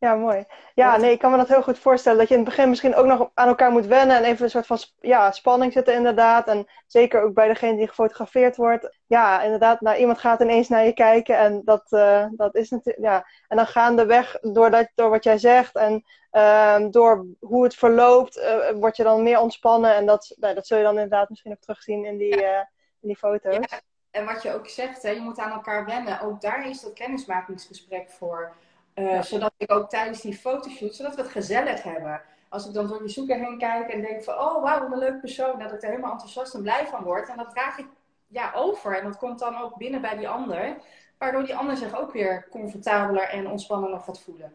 Ja, 0.00 0.14
mooi. 0.14 0.44
Ja, 0.74 0.96
nee, 0.96 1.12
ik 1.12 1.18
kan 1.18 1.30
me 1.30 1.36
dat 1.36 1.48
heel 1.48 1.62
goed 1.62 1.78
voorstellen. 1.78 2.18
Dat 2.18 2.28
je 2.28 2.34
in 2.34 2.40
het 2.40 2.48
begin 2.48 2.68
misschien 2.68 2.94
ook 2.94 3.06
nog 3.06 3.30
aan 3.34 3.48
elkaar 3.48 3.70
moet 3.70 3.86
wennen. 3.86 4.16
En 4.16 4.24
even 4.24 4.44
een 4.44 4.50
soort 4.50 4.66
van 4.66 4.78
ja, 5.00 5.32
spanning 5.32 5.72
zitten 5.72 5.94
inderdaad. 5.94 6.48
En 6.48 6.66
zeker 6.86 7.22
ook 7.22 7.34
bij 7.34 7.48
degene 7.48 7.76
die 7.76 7.88
gefotografeerd 7.88 8.56
wordt. 8.56 8.98
Ja, 9.06 9.42
inderdaad, 9.42 9.80
nou, 9.80 9.98
iemand 9.98 10.18
gaat 10.18 10.40
ineens 10.40 10.68
naar 10.68 10.84
je 10.84 10.92
kijken. 10.92 11.38
En 11.38 11.62
dat, 11.64 11.86
uh, 11.92 12.26
dat 12.30 12.54
is 12.54 12.70
natuurlijk, 12.70 13.04
ja. 13.04 13.26
En 13.48 13.56
dan 13.56 13.66
gaandeweg, 13.66 14.38
door, 14.40 14.70
dat, 14.70 14.88
door 14.94 15.10
wat 15.10 15.24
jij 15.24 15.38
zegt 15.38 15.76
en 15.76 16.04
uh, 16.32 16.86
door 16.90 17.26
hoe 17.40 17.64
het 17.64 17.74
verloopt, 17.74 18.36
uh, 18.36 18.70
word 18.70 18.96
je 18.96 19.02
dan 19.02 19.22
meer 19.22 19.40
ontspannen. 19.40 19.94
En 19.94 20.06
dat, 20.06 20.34
nou, 20.36 20.54
dat 20.54 20.66
zul 20.66 20.76
je 20.78 20.84
dan 20.84 20.94
inderdaad 20.94 21.28
misschien 21.28 21.52
ook 21.52 21.60
terugzien 21.60 22.04
in 22.04 22.16
die, 22.16 22.42
uh, 22.42 22.58
in 23.00 23.08
die 23.08 23.16
foto's. 23.16 23.54
Ja. 23.54 23.80
En 24.18 24.24
wat 24.24 24.42
je 24.42 24.54
ook 24.54 24.68
zegt, 24.68 25.02
hè, 25.02 25.10
je 25.10 25.20
moet 25.20 25.38
aan 25.38 25.50
elkaar 25.50 25.84
wennen. 25.84 26.20
Ook 26.20 26.40
daar 26.40 26.68
is 26.68 26.80
dat 26.80 26.92
kennismakingsgesprek 26.92 28.10
voor. 28.10 28.52
Uh, 28.94 29.22
Zodat 29.22 29.52
ik 29.56 29.72
ook 29.72 29.90
tijdens 29.90 30.20
die 30.20 30.34
fotoshoot, 30.34 30.94
zodat 30.94 31.14
we 31.14 31.22
het 31.22 31.30
gezellig 31.30 31.82
hebben. 31.82 32.22
Als 32.48 32.66
ik 32.66 32.74
dan 32.74 32.86
door 32.86 33.02
je 33.02 33.08
zoeker 33.08 33.36
heen 33.36 33.58
kijk 33.58 33.90
en 33.90 34.00
denk 34.00 34.22
van, 34.22 34.34
oh 34.34 34.62
wauw, 34.62 34.80
wat 34.80 34.92
een 34.92 34.98
leuk 34.98 35.20
persoon. 35.20 35.58
Dat 35.58 35.72
ik 35.72 35.82
er 35.82 35.88
helemaal 35.88 36.12
enthousiast 36.12 36.54
en 36.54 36.62
blij 36.62 36.86
van 36.86 37.02
word. 37.02 37.28
En 37.28 37.36
dat 37.36 37.50
draag 37.50 37.78
ik 37.78 37.86
ja, 38.26 38.52
over. 38.54 38.98
En 38.98 39.04
dat 39.04 39.18
komt 39.18 39.38
dan 39.38 39.56
ook 39.56 39.76
binnen 39.76 40.00
bij 40.00 40.16
die 40.16 40.28
ander. 40.28 40.76
Waardoor 41.18 41.44
die 41.44 41.56
ander 41.56 41.76
zich 41.76 42.00
ook 42.00 42.12
weer 42.12 42.48
comfortabeler 42.50 43.28
en 43.28 43.50
ontspannender 43.50 44.00
gaat 44.00 44.20
voelen. 44.20 44.52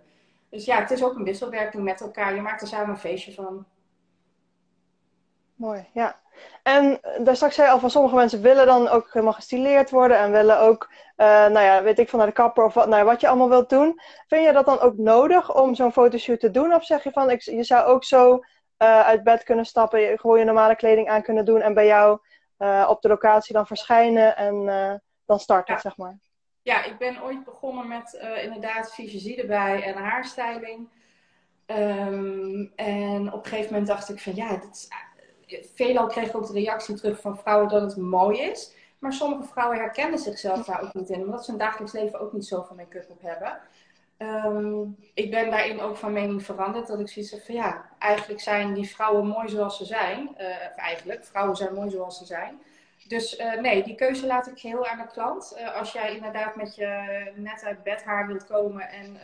Dus 0.50 0.66
ja, 0.66 0.80
het 0.80 0.92
is 0.92 1.04
ook 1.04 1.16
een 1.16 1.24
wisselwerking 1.24 1.84
met 1.84 2.02
elkaar. 2.02 2.36
Je 2.36 2.42
maakt 2.42 2.62
er 2.62 2.68
samen 2.68 2.90
een 2.90 2.98
feestje 2.98 3.34
van. 3.34 3.66
Mooi, 5.56 5.86
ja. 5.94 6.22
En 6.64 7.02
eh, 7.02 7.26
daar 7.26 7.36
straks 7.36 7.56
zei 7.56 7.68
je 7.68 7.74
al 7.74 7.80
van 7.80 7.90
sommige 7.90 8.16
mensen 8.16 8.42
willen 8.42 8.66
dan 8.66 8.88
ook 8.88 9.10
helemaal 9.12 9.34
gestileerd 9.34 9.90
worden 9.90 10.18
en 10.18 10.32
willen 10.32 10.60
ook, 10.60 10.90
uh, 11.18 11.26
nou 11.28 11.60
ja, 11.60 11.84
weet 11.84 12.00
ik 12.00 12.10
van 12.10 12.20
naar 12.20 12.28
de 12.28 12.34
kapper 12.34 12.64
of 12.64 12.74
wat, 12.74 12.88
nou 12.88 12.98
ja, 12.98 13.06
wat 13.06 13.22
je 13.22 13.28
allemaal 13.28 13.50
wilt 13.50 13.70
doen. 13.70 14.00
Vind 14.28 14.46
je 14.46 14.54
dat 14.54 14.66
dan 14.66 14.80
ook 14.80 14.98
nodig 14.98 15.56
om 15.56 15.76
zo'n 15.76 15.92
fotoshoot 15.92 16.40
te 16.40 16.52
doen? 16.52 16.74
Of 16.74 16.86
zeg 16.86 17.04
je 17.04 17.12
van, 17.12 17.30
ik, 17.30 17.42
je 17.42 17.64
zou 17.64 17.86
ook 17.86 18.04
zo 18.04 18.34
uh, 18.34 19.00
uit 19.02 19.24
bed 19.24 19.44
kunnen 19.44 19.66
stappen, 19.66 20.20
gewoon 20.20 20.40
je 20.40 20.46
normale 20.46 20.76
kleding 20.76 21.10
aan 21.10 21.22
kunnen 21.22 21.46
doen 21.46 21.62
en 21.62 21.74
bij 21.74 21.86
jou 21.86 22.20
op 22.88 23.02
de 23.02 23.08
locatie 23.08 23.54
dan 23.54 23.68
verschijnen 23.68 24.38
en 24.38 24.66
dan 25.26 25.40
starten, 25.40 25.74
ja. 25.74 25.80
zeg 25.80 25.98
maar? 25.98 26.18
Ja, 26.62 26.84
ik 26.84 26.98
ben 26.98 27.24
ooit 27.24 27.44
begonnen 27.44 27.88
met 27.88 28.20
inderdaad 28.42 28.94
visagie 28.94 29.42
erbij 29.42 29.84
en 29.84 29.96
haarstyling. 29.96 30.90
Um, 31.66 32.72
en 32.76 33.34
op 33.34 33.44
een 33.44 33.50
gegeven 33.50 33.72
moment 33.72 33.88
dacht 33.88 34.10
ik 34.10 34.20
van 34.20 34.36
ja, 34.36 34.50
dit 34.50 34.70
is 34.72 34.88
veelal 35.74 36.08
kreeg 36.08 36.28
ik 36.28 36.36
ook 36.36 36.48
de 36.48 36.54
reactie 36.54 36.96
terug 36.96 37.20
van 37.20 37.38
vrouwen 37.38 37.70
dat 37.70 37.82
het 37.82 37.98
mooi 37.98 38.40
is. 38.40 38.74
Maar 39.00 39.14
sommige 39.14 39.44
vrouwen 39.44 39.78
herkennen 39.78 40.20
zichzelf 40.20 40.66
daar 40.66 40.82
ook 40.82 40.94
niet 40.94 41.10
in, 41.10 41.22
omdat 41.22 41.46
ze 41.46 41.52
hun 41.52 41.60
dagelijks 41.60 41.94
leven 41.94 42.20
ook 42.20 42.34
niet 42.34 42.46
zoveel 42.46 42.76
make-up 42.76 43.10
op 43.10 43.22
hebben. 43.22 43.60
Um, 44.18 44.96
ik 45.14 45.32
ben 45.32 45.50
daarin 45.50 45.82
ook 45.82 45.98
van 45.98 46.14
mening 46.14 46.44
veranderd. 46.44 46.88
Dat 46.88 47.00
ik 47.00 47.10
zoiets 47.10 47.32
heb 47.32 47.42
van 47.42 47.56
ja, 47.56 47.90
eigenlijk 48.00 48.42
zijn 48.42 48.74
die 48.74 48.90
vrouwen 48.90 49.28
mooi 49.28 49.50
zoals 49.50 49.78
ze 49.78 49.86
zijn. 49.86 50.36
Uh, 50.38 50.80
eigenlijk, 50.80 51.26
vrouwen 51.26 51.56
zijn 51.56 51.74
mooi 51.74 51.90
zoals 51.90 52.18
ze 52.18 52.26
zijn. 52.26 52.62
Dus 53.08 53.40
uh, 53.40 53.60
nee, 53.60 53.84
die 53.84 53.96
keuze 53.96 54.26
laat 54.26 54.48
ik 54.48 54.60
heel 54.60 54.88
aan 54.88 54.98
de 54.98 55.08
klant. 55.08 55.56
Uh, 55.58 55.76
als 55.80 55.92
jij 55.92 56.16
inderdaad 56.16 56.56
met 56.56 56.76
je 56.76 57.32
net 57.36 57.64
uit 57.64 57.84
bed 57.84 58.04
haar 58.04 58.28
wilt 58.28 58.46
komen 58.46 58.90
en 58.90 59.18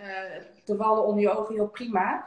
de 0.65 0.75
wallen 0.75 1.05
onder 1.05 1.21
je 1.21 1.37
ogen, 1.37 1.55
heel 1.55 1.67
prima 1.67 2.25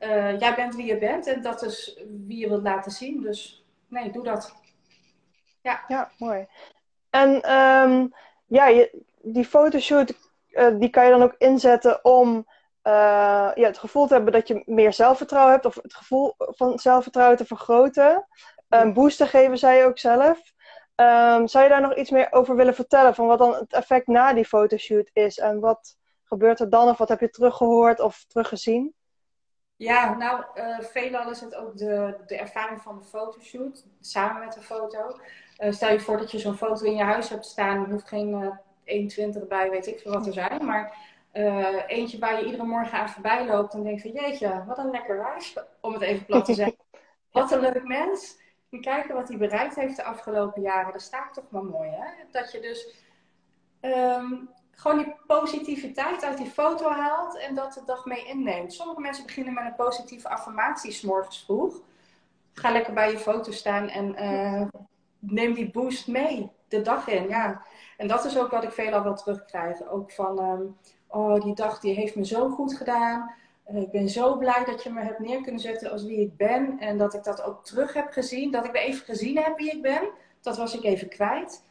uh, 0.00 0.38
jij 0.38 0.54
bent 0.54 0.74
wie 0.74 0.86
je 0.86 0.98
bent 0.98 1.26
en 1.26 1.42
dat 1.42 1.62
is 1.62 2.00
wie 2.26 2.38
je 2.38 2.48
wilt 2.48 2.62
laten 2.62 2.92
zien. 2.92 3.22
Dus 3.22 3.64
nee, 3.88 4.10
doe 4.10 4.24
dat. 4.24 4.54
Ja, 5.62 5.84
ja 5.88 6.10
mooi. 6.18 6.46
En 7.10 7.52
um, 7.52 8.14
ja, 8.46 8.66
je, 8.66 9.04
die 9.22 9.44
fotoshoot, 9.44 10.14
uh, 10.50 10.78
die 10.78 10.90
kan 10.90 11.04
je 11.04 11.10
dan 11.10 11.22
ook 11.22 11.34
inzetten 11.38 12.04
om 12.04 12.46
uh, 12.82 13.50
ja, 13.54 13.66
het 13.66 13.78
gevoel 13.78 14.06
te 14.06 14.14
hebben 14.14 14.32
dat 14.32 14.48
je 14.48 14.62
meer 14.66 14.92
zelfvertrouwen 14.92 15.52
hebt. 15.52 15.66
Of 15.66 15.74
het 15.74 15.94
gevoel 15.94 16.34
van 16.36 16.78
zelfvertrouwen 16.78 17.36
te 17.36 17.46
vergroten. 17.46 18.26
Een 18.68 18.92
boost 18.92 19.16
te 19.16 19.26
geven, 19.26 19.58
zei 19.58 19.78
je 19.78 19.84
ook 19.84 19.98
zelf. 19.98 20.52
Um, 20.96 21.48
zou 21.48 21.64
je 21.64 21.70
daar 21.70 21.80
nog 21.80 21.94
iets 21.94 22.10
meer 22.10 22.32
over 22.32 22.56
willen 22.56 22.74
vertellen? 22.74 23.14
Van 23.14 23.26
wat 23.26 23.38
dan 23.38 23.54
het 23.54 23.72
effect 23.72 24.06
na 24.06 24.32
die 24.32 24.44
fotoshoot 24.44 25.10
is? 25.12 25.38
En 25.38 25.60
wat 25.60 25.96
gebeurt 26.24 26.60
er 26.60 26.70
dan? 26.70 26.88
Of 26.88 26.98
wat 26.98 27.08
heb 27.08 27.20
je 27.20 27.30
teruggehoord 27.30 28.00
of 28.00 28.24
teruggezien? 28.28 28.94
Ja, 29.78 30.14
nou, 30.14 30.44
uh, 30.54 30.80
veelal 30.80 31.30
is 31.30 31.40
het 31.40 31.54
ook 31.54 31.76
de, 31.76 32.14
de 32.26 32.36
ervaring 32.36 32.82
van 32.82 32.98
de 32.98 33.04
fotoshoot, 33.04 33.84
samen 34.00 34.44
met 34.44 34.52
de 34.52 34.62
foto. 34.62 35.18
Uh, 35.58 35.72
stel 35.72 35.92
je 35.92 36.00
voor 36.00 36.18
dat 36.18 36.30
je 36.30 36.38
zo'n 36.38 36.56
foto 36.56 36.84
in 36.84 36.96
je 36.96 37.02
huis 37.02 37.28
hebt 37.28 37.46
staan, 37.46 37.84
er 37.84 37.90
hoeft 37.90 38.08
geen 38.08 38.28
uh, 38.28 38.50
21 38.84 39.46
bij, 39.46 39.70
weet 39.70 39.86
ik 39.86 40.00
veel 40.00 40.12
wat 40.12 40.26
er 40.26 40.32
zijn, 40.32 40.64
maar 40.64 40.96
eentje 41.86 42.18
waar 42.18 42.38
je 42.38 42.44
iedere 42.44 42.64
morgen 42.64 42.98
aan 42.98 43.08
voorbij 43.08 43.46
loopt 43.46 43.74
en 43.74 43.82
denkt 43.82 44.02
van 44.02 44.10
jeetje, 44.10 44.64
wat 44.66 44.78
een 44.78 44.90
lekker 44.90 45.22
huis, 45.22 45.56
om 45.80 45.92
het 45.92 46.02
even 46.02 46.26
plat 46.26 46.44
te 46.44 46.54
zeggen. 46.64 46.76
Wat 47.32 47.52
een 47.52 47.60
leuk 47.60 47.84
mens. 47.84 48.38
En 48.70 48.80
kijken 48.80 49.14
wat 49.14 49.28
hij 49.28 49.36
bereikt 49.36 49.74
heeft 49.74 49.96
de 49.96 50.04
afgelopen 50.04 50.62
jaren, 50.62 50.92
dat 50.92 51.02
staat 51.02 51.34
toch 51.34 51.44
wel 51.50 51.62
mooi, 51.62 51.90
hè? 51.90 52.06
Dat 52.30 52.52
je 52.52 52.60
dus 52.60 52.94
um, 53.80 54.50
gewoon 54.78 54.98
die 54.98 55.14
positiviteit 55.26 56.24
uit 56.24 56.36
die 56.36 56.50
foto 56.50 56.90
haalt 56.90 57.38
en 57.38 57.54
dat 57.54 57.74
de 57.74 57.82
dag 57.86 58.04
mee 58.04 58.24
inneemt. 58.24 58.72
Sommige 58.72 59.00
mensen 59.00 59.26
beginnen 59.26 59.54
met 59.54 59.64
een 59.64 59.74
positieve 59.74 60.28
affirmatie 60.28 60.92
s 60.92 61.02
morgens 61.02 61.44
vroeg. 61.44 61.80
Ga 62.52 62.70
lekker 62.70 62.92
bij 62.92 63.10
je 63.10 63.18
foto 63.18 63.52
staan 63.52 63.88
en 63.88 64.22
uh, 64.22 64.62
neem 65.18 65.54
die 65.54 65.70
boost 65.70 66.08
mee 66.08 66.50
de 66.68 66.82
dag 66.82 67.08
in. 67.08 67.28
Ja. 67.28 67.62
En 67.96 68.08
dat 68.08 68.24
is 68.24 68.38
ook 68.38 68.50
wat 68.50 68.64
ik 68.64 68.72
veelal 68.72 69.02
wel 69.02 69.14
terugkrijg. 69.14 69.88
Ook 69.88 70.12
van, 70.12 70.38
um, 70.38 70.76
oh 71.06 71.40
die 71.40 71.54
dag 71.54 71.80
die 71.80 71.94
heeft 71.94 72.14
me 72.14 72.26
zo 72.26 72.48
goed 72.48 72.76
gedaan. 72.76 73.34
Uh, 73.70 73.80
ik 73.80 73.90
ben 73.90 74.08
zo 74.08 74.36
blij 74.36 74.64
dat 74.64 74.82
je 74.82 74.90
me 74.90 75.02
hebt 75.02 75.18
neer 75.18 75.40
kunnen 75.40 75.60
zetten 75.60 75.90
als 75.90 76.04
wie 76.04 76.20
ik 76.20 76.36
ben. 76.36 76.78
En 76.78 76.98
dat 76.98 77.14
ik 77.14 77.24
dat 77.24 77.42
ook 77.42 77.64
terug 77.64 77.92
heb 77.92 78.12
gezien. 78.12 78.50
Dat 78.50 78.64
ik 78.64 78.76
even 78.76 79.04
gezien 79.04 79.38
heb 79.38 79.56
wie 79.58 79.70
ik 79.70 79.82
ben. 79.82 80.10
Dat 80.40 80.56
was 80.56 80.74
ik 80.74 80.84
even 80.84 81.08
kwijt 81.08 81.66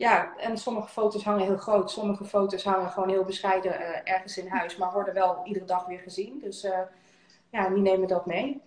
ja, 0.00 0.32
en 0.36 0.58
sommige 0.58 0.88
foto's 0.88 1.24
hangen 1.24 1.44
heel 1.44 1.56
groot. 1.56 1.90
Sommige 1.90 2.24
foto's 2.24 2.64
hangen 2.64 2.90
gewoon 2.90 3.08
heel 3.08 3.24
bescheiden 3.24 3.80
uh, 3.80 3.86
ergens 4.04 4.38
in 4.38 4.48
huis. 4.48 4.76
Maar 4.76 4.92
worden 4.92 5.14
wel 5.14 5.40
iedere 5.44 5.64
dag 5.64 5.86
weer 5.86 5.98
gezien. 5.98 6.38
Dus 6.42 6.64
uh, 6.64 6.78
ja, 7.50 7.68
die 7.68 7.82
nemen 7.82 8.08
dat 8.08 8.26
mee. 8.26 8.62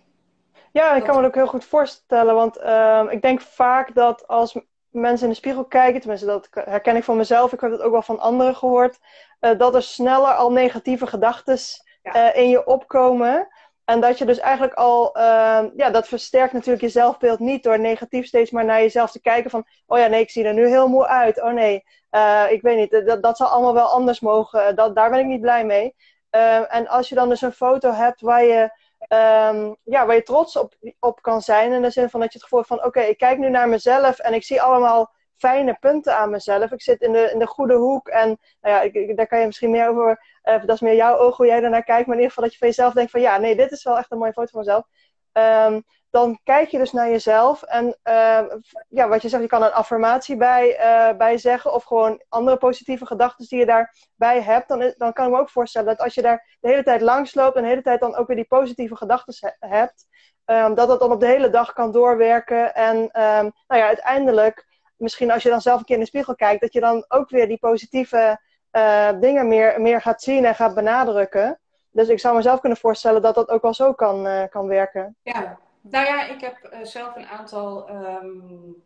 Ja, 0.72 0.94
ik 0.94 1.02
kan 1.02 1.14
me 1.14 1.20
dat 1.20 1.30
ook 1.30 1.34
heel 1.34 1.46
goed 1.46 1.64
voorstellen. 1.64 2.34
Want 2.34 2.58
uh, 2.58 3.04
ik 3.10 3.22
denk 3.22 3.40
vaak 3.40 3.94
dat 3.94 4.28
als 4.28 4.58
mensen 4.90 5.26
in 5.26 5.32
de 5.32 5.38
spiegel 5.38 5.64
kijken, 5.64 6.00
tenminste 6.00 6.26
dat 6.26 6.48
herken 6.52 6.96
ik 6.96 7.04
van 7.04 7.16
mezelf, 7.16 7.52
ik 7.52 7.60
heb 7.60 7.70
het 7.70 7.82
ook 7.82 7.92
wel 7.92 8.02
van 8.02 8.20
anderen 8.20 8.56
gehoord, 8.56 8.98
uh, 9.40 9.58
dat 9.58 9.74
er 9.74 9.82
sneller 9.82 10.34
al 10.34 10.52
negatieve 10.52 11.06
gedachten 11.06 11.58
ja. 12.02 12.32
in 12.32 12.48
je 12.48 12.66
opkomen. 12.66 13.48
En 13.84 14.00
dat 14.00 14.18
je 14.18 14.24
dus 14.24 14.38
eigenlijk 14.38 14.74
al, 14.74 15.16
uh, 15.16 15.64
ja, 15.76 15.90
dat 15.90 16.08
versterkt 16.08 16.52
natuurlijk 16.52 16.82
je 16.82 16.88
zelfbeeld 16.88 17.38
niet 17.38 17.62
door 17.62 17.80
negatief 17.80 18.26
steeds 18.26 18.50
maar 18.50 18.64
naar 18.64 18.80
jezelf 18.80 19.10
te 19.10 19.20
kijken 19.20 19.50
van, 19.50 19.66
oh 19.86 19.98
ja, 19.98 20.06
nee, 20.06 20.20
ik 20.20 20.30
zie 20.30 20.44
er 20.44 20.54
nu 20.54 20.66
heel 20.66 20.88
moe 20.88 21.06
uit. 21.06 21.42
Oh 21.42 21.52
nee, 21.52 21.84
uh, 22.10 22.44
ik 22.50 22.62
weet 22.62 22.76
niet, 22.76 23.06
dat, 23.06 23.22
dat 23.22 23.36
zal 23.36 23.46
allemaal 23.46 23.74
wel 23.74 23.86
anders 23.86 24.20
mogen. 24.20 24.76
Dat, 24.76 24.94
daar 24.94 25.10
ben 25.10 25.18
ik 25.18 25.26
niet 25.26 25.40
blij 25.40 25.64
mee. 25.64 25.94
Uh, 26.30 26.74
en 26.74 26.88
als 26.88 27.08
je 27.08 27.14
dan 27.14 27.28
dus 27.28 27.40
een 27.40 27.52
foto 27.52 27.92
hebt 27.92 28.20
waar 28.20 28.44
je, 28.44 28.62
um, 29.08 29.76
ja, 29.82 30.06
waar 30.06 30.14
je 30.14 30.22
trots 30.22 30.56
op, 30.56 30.74
op 31.00 31.22
kan 31.22 31.42
zijn, 31.42 31.72
in 31.72 31.82
de 31.82 31.90
zin 31.90 32.10
van 32.10 32.20
dat 32.20 32.32
je 32.32 32.38
het 32.38 32.48
gevoel 32.48 32.64
van, 32.64 32.84
oké, 32.84 33.00
ik 33.00 33.18
kijk 33.18 33.38
nu 33.38 33.50
naar 33.50 33.68
mezelf 33.68 34.18
en 34.18 34.34
ik 34.34 34.44
zie 34.44 34.62
allemaal 34.62 35.12
fijne 35.46 35.76
punten 35.80 36.16
aan 36.16 36.30
mezelf. 36.30 36.70
Ik 36.70 36.82
zit 36.82 37.00
in 37.00 37.12
de, 37.12 37.30
in 37.32 37.38
de 37.38 37.46
goede 37.46 37.74
hoek 37.74 38.08
en 38.08 38.28
nou 38.60 38.74
ja, 38.74 38.80
ik, 38.80 39.16
daar 39.16 39.26
kan 39.26 39.40
je 39.40 39.46
misschien 39.46 39.70
meer 39.70 39.88
over 39.88 40.24
uh, 40.44 40.60
dat 40.60 40.74
is 40.74 40.80
meer 40.80 40.94
jouw 40.94 41.16
oog 41.18 41.36
hoe 41.36 41.46
jij 41.46 41.60
daarnaar 41.60 41.84
kijkt. 41.84 42.06
Maar 42.06 42.16
in 42.16 42.22
ieder 42.22 42.34
geval 42.34 42.44
dat 42.44 42.52
je 42.52 42.58
van 42.58 42.68
jezelf 42.68 42.92
denkt 42.92 43.10
van 43.10 43.20
ja, 43.20 43.38
nee, 43.38 43.56
dit 43.56 43.70
is 43.70 43.84
wel 43.84 43.98
echt 43.98 44.10
een 44.10 44.18
mooie 44.18 44.32
foto 44.32 44.48
van 44.50 44.60
mezelf. 44.60 44.84
Um, 45.32 45.84
dan 46.10 46.40
kijk 46.44 46.68
je 46.68 46.78
dus 46.78 46.92
naar 46.92 47.10
jezelf. 47.10 47.62
En 47.62 47.86
uh, 48.04 48.40
ja, 48.88 49.08
wat 49.08 49.22
je 49.22 49.28
zegt, 49.28 49.42
je 49.42 49.48
kan 49.48 49.62
een 49.62 49.72
affirmatie 49.72 50.36
bij, 50.36 50.78
uh, 50.80 51.16
bij 51.16 51.38
zeggen. 51.38 51.72
Of 51.72 51.84
gewoon 51.84 52.22
andere 52.28 52.56
positieve 52.56 53.06
gedachten 53.06 53.46
die 53.48 53.58
je 53.58 53.66
daarbij 53.66 54.42
hebt. 54.42 54.68
Dan, 54.68 54.94
dan 54.96 55.12
kan 55.12 55.26
ik 55.26 55.32
me 55.32 55.38
ook 55.38 55.50
voorstellen 55.50 55.88
dat 55.88 55.98
als 55.98 56.14
je 56.14 56.22
daar 56.22 56.56
de 56.60 56.68
hele 56.68 56.82
tijd 56.82 57.00
langs 57.00 57.34
loopt. 57.34 57.56
En 57.56 57.62
de 57.62 57.68
hele 57.68 57.82
tijd 57.82 58.00
dan 58.00 58.16
ook 58.16 58.26
weer 58.26 58.36
die 58.36 58.46
positieve 58.46 58.96
gedachten 58.96 59.56
hebt. 59.58 60.06
Um, 60.44 60.74
dat 60.74 60.88
dat 60.88 61.00
dan 61.00 61.12
op 61.12 61.20
de 61.20 61.26
hele 61.26 61.50
dag 61.50 61.72
kan 61.72 61.92
doorwerken. 61.92 62.74
En 62.74 62.96
nou 63.12 63.80
ja, 63.80 63.86
uiteindelijk, 63.86 64.66
misschien 65.04 65.30
als 65.30 65.42
je 65.42 65.48
dan 65.48 65.60
zelf 65.60 65.78
een 65.78 65.84
keer 65.84 65.94
in 65.94 66.00
de 66.00 66.08
spiegel 66.08 66.34
kijkt. 66.34 66.60
Dat 66.60 66.72
je 66.72 66.80
dan 66.80 67.04
ook 67.08 67.30
weer 67.30 67.48
die 67.48 67.58
positieve 67.58 68.40
uh, 68.72 69.10
dingen 69.20 69.48
meer, 69.48 69.80
meer 69.80 70.00
gaat 70.00 70.22
zien 70.22 70.44
en 70.44 70.54
gaat 70.54 70.74
benadrukken. 70.74 71.58
Dus 71.90 72.08
ik 72.08 72.18
zou 72.18 72.36
mezelf 72.36 72.60
kunnen 72.60 72.78
voorstellen 72.78 73.22
dat 73.22 73.34
dat 73.34 73.48
ook 73.48 73.62
wel 73.62 73.74
zo 73.74 73.92
kan, 73.92 74.26
uh, 74.26 74.42
kan 74.50 74.66
werken. 74.66 75.16
Ja, 75.22 75.58
nou 75.80 76.06
ja, 76.06 76.26
ik 76.26 76.40
heb 76.40 76.70
uh, 76.72 76.78
zelf 76.82 77.16
een 77.16 77.26
aantal 77.26 77.90
um, 77.90 78.82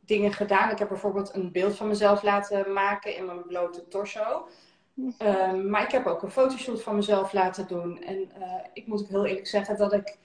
dingen 0.00 0.32
gedaan. 0.32 0.70
Ik 0.70 0.78
heb 0.78 0.88
bijvoorbeeld 0.88 1.34
een 1.34 1.52
beeld 1.52 1.76
van 1.76 1.88
mezelf 1.88 2.22
laten 2.22 2.72
maken 2.72 3.16
in 3.16 3.26
mijn 3.26 3.46
blote 3.46 3.88
torso. 3.88 4.48
Um, 5.18 5.70
maar 5.70 5.82
ik 5.82 5.90
heb 5.90 6.06
ook 6.06 6.22
een 6.22 6.30
fotoshoot 6.30 6.82
van 6.82 6.96
mezelf 6.96 7.32
laten 7.32 7.66
doen. 7.66 8.02
En 8.02 8.28
ik 8.72 8.86
moet 8.86 9.00
ook 9.00 9.08
heel 9.08 9.26
eerlijk 9.26 9.46
zeggen 9.46 9.76
dat 9.76 9.92
ik 9.92 10.18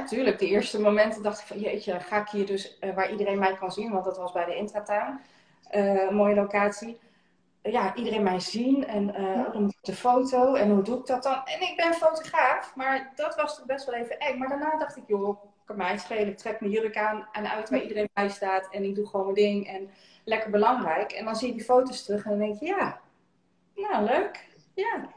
Natuurlijk, 0.00 0.38
de 0.38 0.46
eerste 0.46 0.80
momenten 0.80 1.22
dacht 1.22 1.40
ik 1.40 1.46
van 1.46 1.58
jeetje, 1.58 2.00
ga 2.00 2.20
ik 2.20 2.28
hier 2.28 2.46
dus 2.46 2.78
waar 2.94 3.10
iedereen 3.10 3.38
mij 3.38 3.54
kan 3.54 3.72
zien, 3.72 3.92
want 3.92 4.04
dat 4.04 4.16
was 4.16 4.32
bij 4.32 4.44
de 4.44 4.56
Intratuin, 4.56 5.20
een 5.70 6.14
mooie 6.14 6.34
locatie. 6.34 6.98
ja, 7.62 7.94
iedereen 7.94 8.22
mij 8.22 8.40
zien 8.40 8.86
en 8.86 9.20
uh, 9.20 9.52
dan 9.52 9.72
de 9.80 9.94
foto 9.94 10.54
en 10.54 10.70
hoe 10.70 10.82
doe 10.82 10.98
ik 10.98 11.06
dat 11.06 11.22
dan? 11.22 11.42
En 11.44 11.60
ik 11.60 11.76
ben 11.76 11.94
fotograaf, 11.94 12.76
maar 12.76 13.12
dat 13.14 13.36
was 13.36 13.56
toch 13.56 13.66
best 13.66 13.86
wel 13.86 13.94
even 13.94 14.18
eng. 14.18 14.38
Maar 14.38 14.48
daarna 14.48 14.78
dacht 14.78 14.96
ik, 14.96 15.02
joh, 15.06 15.44
kan 15.64 15.76
mij 15.76 15.98
schelen. 15.98 16.28
Ik 16.28 16.38
trek 16.38 16.60
mijn 16.60 16.72
jurk 16.72 16.96
aan 16.96 17.28
en 17.32 17.50
uit 17.50 17.70
waar 17.70 17.82
iedereen 17.82 18.08
bij 18.12 18.28
staat 18.28 18.68
en 18.70 18.84
ik 18.84 18.94
doe 18.94 19.06
gewoon 19.06 19.24
mijn 19.24 19.36
ding 19.36 19.68
en 19.68 19.90
lekker 20.24 20.50
belangrijk. 20.50 21.12
En 21.12 21.24
dan 21.24 21.36
zie 21.36 21.48
je 21.48 21.54
die 21.54 21.64
foto's 21.64 22.04
terug 22.04 22.24
en 22.24 22.30
dan 22.30 22.38
denk 22.38 22.60
je, 22.60 22.66
ja, 22.66 23.00
nou 23.74 24.04
leuk, 24.04 24.48
ja. 24.74 25.08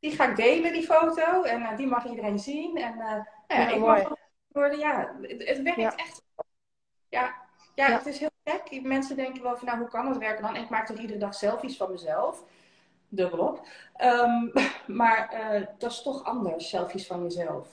Die 0.00 0.10
ga 0.12 0.28
ik 0.28 0.36
delen, 0.36 0.72
die 0.72 0.86
foto, 0.86 1.42
en 1.42 1.76
die 1.76 1.86
mag 1.86 2.06
iedereen 2.06 2.38
zien. 2.38 2.76
En 2.76 2.96
nou 2.96 3.24
ja, 3.48 3.68
ik 3.68 3.78
mag 3.78 4.18
worden, 4.52 4.78
ja, 4.78 5.16
het, 5.22 5.48
het 5.48 5.62
werkt 5.62 5.80
ja. 5.80 5.96
echt. 5.96 6.22
Ja, 7.08 7.34
ja, 7.74 7.88
ja, 7.88 7.96
het 7.96 8.06
is 8.06 8.18
heel 8.18 8.30
gek. 8.44 8.82
Mensen 8.82 9.16
denken 9.16 9.42
wel 9.42 9.56
van, 9.56 9.66
nou, 9.66 9.78
hoe 9.78 9.88
kan 9.88 10.06
dat 10.06 10.16
werken 10.16 10.42
dan? 10.42 10.56
ik 10.56 10.68
maak 10.68 10.86
toch 10.86 10.98
iedere 10.98 11.18
dag 11.18 11.34
selfies 11.34 11.76
van 11.76 11.90
mezelf. 11.90 12.44
Dubbelop. 13.08 13.66
Um, 14.02 14.52
maar 15.00 15.54
uh, 15.54 15.66
dat 15.78 15.90
is 15.90 16.02
toch 16.02 16.24
anders, 16.24 16.68
selfies 16.68 17.06
van 17.06 17.22
jezelf. 17.22 17.68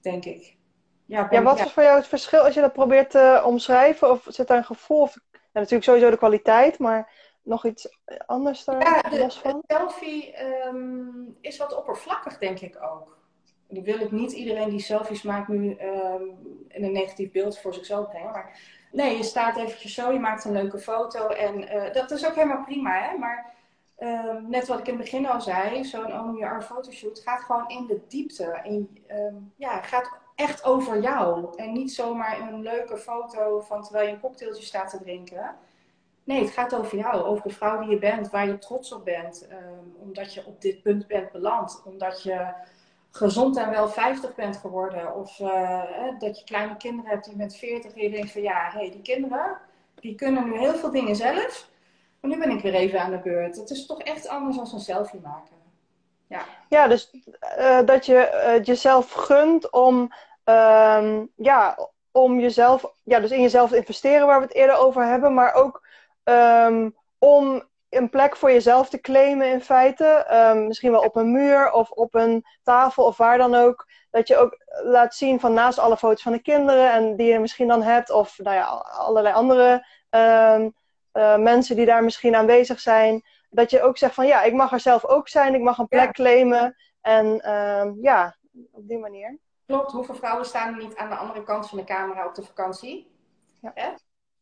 Denk 0.00 0.24
ik. 0.24 0.56
Ja, 1.04 1.26
ja 1.30 1.42
wat 1.42 1.60
is 1.60 1.72
voor 1.72 1.82
jou 1.82 1.96
het 1.96 2.06
verschil 2.06 2.40
als 2.40 2.54
je 2.54 2.60
dat 2.60 2.72
probeert 2.72 3.10
te 3.10 3.42
omschrijven? 3.44 4.10
Of 4.10 4.26
zit 4.28 4.46
daar 4.46 4.56
een 4.56 4.64
gevoel? 4.64 5.00
Of, 5.00 5.16
ja, 5.32 5.38
natuurlijk 5.52 5.84
sowieso 5.84 6.10
de 6.10 6.16
kwaliteit, 6.16 6.78
maar 6.78 7.12
nog 7.42 7.66
iets 7.66 7.98
anders 8.26 8.64
daar 8.64 8.82
ja, 8.82 9.10
de, 9.10 9.18
los 9.18 9.38
van? 9.38 9.62
Selfie 9.66 10.44
um, 10.66 11.36
is 11.40 11.58
wat 11.58 11.76
oppervlakkig, 11.76 12.38
denk 12.38 12.60
ik 12.60 12.82
ook. 12.82 13.18
Nu 13.70 13.82
wil 13.82 14.00
ik 14.00 14.10
niet 14.10 14.32
iedereen 14.32 14.70
die 14.70 14.80
selfies 14.80 15.22
maakt 15.22 15.48
nu 15.48 15.76
um, 15.80 16.38
in 16.68 16.84
een 16.84 16.92
negatief 16.92 17.30
beeld 17.30 17.58
voor 17.58 17.74
zichzelf 17.74 18.08
brengen. 18.08 18.32
Maar 18.32 18.78
Nee, 18.92 19.16
je 19.16 19.22
staat 19.22 19.56
eventjes 19.56 19.94
zo, 19.94 20.12
je 20.12 20.18
maakt 20.18 20.44
een 20.44 20.52
leuke 20.52 20.78
foto. 20.78 21.26
En 21.26 21.62
uh, 21.62 21.92
dat 21.92 22.10
is 22.10 22.26
ook 22.26 22.34
helemaal 22.34 22.64
prima, 22.64 23.00
hè. 23.02 23.18
Maar 23.18 23.54
uh, 23.98 24.34
net 24.46 24.66
wat 24.66 24.78
ik 24.78 24.86
in 24.86 24.94
het 24.94 25.02
begin 25.02 25.26
al 25.26 25.40
zei, 25.40 25.84
zo'n 25.84 26.20
OMR 26.20 26.62
fotoshoot 26.62 27.20
gaat 27.24 27.40
gewoon 27.40 27.68
in 27.68 27.86
de 27.86 28.00
diepte. 28.08 28.44
En 28.44 28.98
uh, 29.10 29.34
ja, 29.56 29.82
gaat 29.82 30.10
echt 30.34 30.64
over 30.64 31.00
jou. 31.00 31.56
En 31.56 31.72
niet 31.72 31.92
zomaar 31.92 32.40
een 32.40 32.62
leuke 32.62 32.96
foto 32.96 33.60
van 33.60 33.82
terwijl 33.82 34.06
je 34.06 34.12
een 34.12 34.20
cocktailtje 34.20 34.64
staat 34.64 34.90
te 34.90 34.98
drinken. 34.98 35.56
Nee, 36.24 36.40
het 36.40 36.50
gaat 36.50 36.74
over 36.74 36.98
jou, 36.98 37.22
over 37.22 37.48
de 37.48 37.54
vrouw 37.54 37.80
die 37.80 37.90
je 37.90 37.98
bent, 37.98 38.30
waar 38.30 38.46
je 38.46 38.58
trots 38.58 38.92
op 38.92 39.04
bent. 39.04 39.46
Ehm, 39.48 39.84
omdat 39.98 40.34
je 40.34 40.46
op 40.46 40.60
dit 40.60 40.82
punt 40.82 41.06
bent 41.06 41.32
beland. 41.32 41.82
Omdat 41.84 42.22
je 42.22 42.52
gezond 43.10 43.56
en 43.56 43.70
wel 43.70 43.88
50 43.88 44.34
bent 44.34 44.56
geworden. 44.56 45.14
Of 45.14 45.38
uh, 45.38 45.82
dat 46.18 46.38
je 46.38 46.44
kleine 46.44 46.76
kinderen 46.76 47.10
hebt 47.10 47.24
die 47.24 47.36
met 47.36 47.56
40 47.56 47.92
en 47.92 48.02
je 48.02 48.10
denkt 48.10 48.30
van 48.32 48.42
ja, 48.42 48.70
hey, 48.72 48.90
die 48.90 49.02
kinderen 49.02 49.58
die 50.00 50.14
kunnen 50.14 50.44
nu 50.44 50.58
heel 50.58 50.74
veel 50.74 50.90
dingen 50.90 51.16
zelf. 51.16 51.68
Maar 52.20 52.30
nu 52.30 52.38
ben 52.38 52.50
ik 52.50 52.62
weer 52.62 52.74
even 52.74 53.00
aan 53.00 53.10
de 53.10 53.18
beurt. 53.18 53.56
Het 53.56 53.70
is 53.70 53.86
toch 53.86 54.00
echt 54.00 54.28
anders 54.28 54.56
dan 54.56 54.68
een 54.72 54.80
selfie 54.80 55.20
maken. 55.20 55.56
Ja, 56.26 56.44
ja 56.68 56.88
dus 56.88 57.10
uh, 57.58 57.80
dat 57.84 58.06
je 58.06 58.54
uh, 58.58 58.64
jezelf 58.64 59.12
gunt 59.12 59.70
om, 59.70 60.12
um, 60.44 61.30
ja, 61.36 61.88
om 62.10 62.40
jezelf, 62.40 62.92
ja, 63.02 63.20
dus 63.20 63.30
in 63.30 63.42
jezelf 63.42 63.70
te 63.70 63.76
investeren 63.76 64.26
waar 64.26 64.40
we 64.40 64.46
het 64.46 64.54
eerder 64.54 64.76
over 64.76 65.04
hebben. 65.04 65.34
Maar 65.34 65.54
ook 65.54 65.86
um, 66.24 66.96
om 67.18 67.62
een 67.90 68.10
plek 68.10 68.36
voor 68.36 68.50
jezelf 68.50 68.88
te 68.88 69.00
claimen 69.00 69.50
in 69.50 69.60
feite. 69.60 70.26
Um, 70.32 70.66
misschien 70.66 70.90
wel 70.90 71.00
op 71.00 71.16
een 71.16 71.32
muur 71.32 71.72
of 71.72 71.90
op 71.90 72.14
een 72.14 72.44
tafel 72.62 73.04
of 73.04 73.16
waar 73.16 73.38
dan 73.38 73.54
ook. 73.54 73.86
Dat 74.10 74.28
je 74.28 74.36
ook 74.36 74.56
laat 74.82 75.14
zien 75.14 75.40
van 75.40 75.52
naast 75.52 75.78
alle 75.78 75.96
foto's 75.96 76.22
van 76.22 76.32
de 76.32 76.42
kinderen 76.42 76.92
en 76.92 77.16
die 77.16 77.32
je 77.32 77.38
misschien 77.38 77.68
dan 77.68 77.82
hebt. 77.82 78.10
Of 78.10 78.38
nou 78.38 78.56
ja, 78.56 78.64
allerlei 78.98 79.34
andere 79.34 79.86
um, 80.10 80.74
uh, 81.12 81.36
mensen 81.36 81.76
die 81.76 81.86
daar 81.86 82.04
misschien 82.04 82.36
aanwezig 82.36 82.80
zijn. 82.80 83.22
Dat 83.50 83.70
je 83.70 83.82
ook 83.82 83.98
zegt 83.98 84.14
van 84.14 84.26
ja, 84.26 84.42
ik 84.42 84.52
mag 84.52 84.72
er 84.72 84.80
zelf 84.80 85.04
ook 85.04 85.28
zijn. 85.28 85.54
Ik 85.54 85.60
mag 85.60 85.78
een 85.78 85.88
plek 85.88 86.04
ja. 86.04 86.10
claimen. 86.10 86.76
En 87.00 87.54
um, 87.54 87.98
ja, 88.00 88.36
op 88.70 88.88
die 88.88 88.98
manier. 88.98 89.38
Klopt, 89.66 89.92
hoeveel 89.92 90.14
vrouwen 90.14 90.46
staan 90.46 90.74
er 90.74 90.82
niet 90.82 90.96
aan 90.96 91.08
de 91.08 91.16
andere 91.16 91.42
kant 91.42 91.68
van 91.68 91.78
de 91.78 91.84
camera 91.84 92.26
op 92.26 92.34
de 92.34 92.42
vakantie? 92.42 93.10
Ja. 93.60 93.94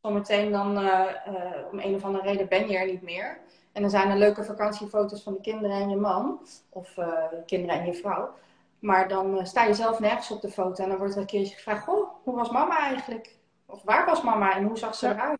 Zometeen 0.03 0.53
dan 0.53 0.79
uh, 0.79 1.05
uh, 1.29 1.35
om 1.73 1.79
een 1.79 1.95
of 1.95 2.05
andere 2.05 2.25
reden 2.25 2.49
ben 2.49 2.69
je 2.69 2.77
er 2.77 2.87
niet 2.87 3.03
meer. 3.03 3.41
En 3.73 3.83
dan 3.83 3.91
zijn 3.91 4.11
er 4.11 4.17
leuke 4.17 4.45
vakantiefoto's 4.45 5.23
van 5.23 5.33
de 5.33 5.41
kinderen 5.41 5.77
en 5.77 5.91
je 5.91 5.97
man. 5.97 6.41
Of 6.69 6.97
uh, 6.97 7.23
kinderen 7.47 7.81
en 7.81 7.87
je 7.87 7.95
vrouw. 7.95 8.35
Maar 8.79 9.09
dan 9.09 9.47
sta 9.47 9.65
je 9.65 9.75
zelf 9.75 10.01
nergens 10.01 10.31
op 10.31 10.41
de 10.41 10.51
foto. 10.51 10.83
En 10.83 10.89
dan 10.89 10.99
wordt 10.99 11.15
er 11.15 11.21
een 11.21 11.27
keertje 11.27 11.55
gevraagd: 11.55 11.85
Goh, 11.85 12.09
hoe 12.23 12.35
was 12.35 12.51
mama 12.51 12.79
eigenlijk? 12.79 13.37
Of 13.67 13.83
waar 13.83 14.07
was 14.07 14.23
mama 14.23 14.57
en 14.57 14.65
hoe 14.65 14.79
zag 14.79 14.95
ze 14.95 15.09
eruit? 15.09 15.39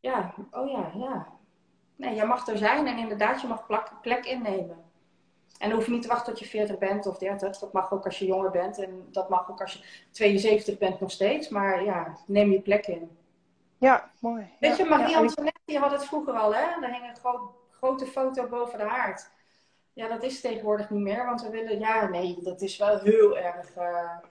Ja, 0.00 0.34
oh 0.50 0.70
ja, 0.70 0.90
ja. 0.94 1.26
Nee, 1.96 2.14
jij 2.14 2.26
mag 2.26 2.48
er 2.48 2.58
zijn 2.58 2.86
en 2.86 2.98
inderdaad, 2.98 3.40
je 3.40 3.46
mag 3.46 3.66
plek, 3.66 3.90
plek 4.02 4.26
innemen. 4.26 4.84
En 5.58 5.68
dan 5.68 5.78
hoef 5.78 5.86
je 5.86 5.92
niet 5.92 6.02
te 6.02 6.08
wachten 6.08 6.32
tot 6.32 6.38
je 6.42 6.48
40 6.48 6.78
bent 6.78 7.06
of 7.06 7.18
30. 7.18 7.58
Dat 7.58 7.72
mag 7.72 7.92
ook 7.92 8.04
als 8.04 8.18
je 8.18 8.26
jonger 8.26 8.50
bent. 8.50 8.78
En 8.78 9.08
dat 9.10 9.28
mag 9.28 9.50
ook 9.50 9.60
als 9.60 9.72
je 9.72 9.84
72 10.10 10.78
bent 10.78 11.00
nog 11.00 11.10
steeds. 11.10 11.48
Maar 11.48 11.84
ja, 11.84 12.16
neem 12.26 12.50
je 12.50 12.60
plek 12.60 12.86
in. 12.86 13.10
Ja, 13.78 14.10
mooi. 14.20 14.50
Weet 14.60 14.76
je, 14.76 14.84
Marie-Antoinette 14.84 15.60
die 15.64 15.78
had 15.78 15.90
het 15.90 16.04
vroeger 16.04 16.34
al, 16.34 16.54
hè? 16.54 16.80
Daar 16.80 16.92
hing 16.92 17.08
een 17.08 17.16
gro 17.16 17.54
grote 17.70 18.06
foto 18.06 18.48
boven 18.48 18.78
de 18.78 18.84
haard. 18.84 19.30
Ja, 19.92 20.08
dat 20.08 20.22
is 20.22 20.40
tegenwoordig 20.40 20.90
niet 20.90 21.02
meer, 21.02 21.26
want 21.26 21.42
we 21.42 21.50
willen, 21.50 21.78
ja, 21.78 22.08
nee, 22.08 22.38
dat 22.42 22.60
is 22.60 22.76
wel 22.76 22.98
heel 22.98 23.38
erg. 23.38 23.74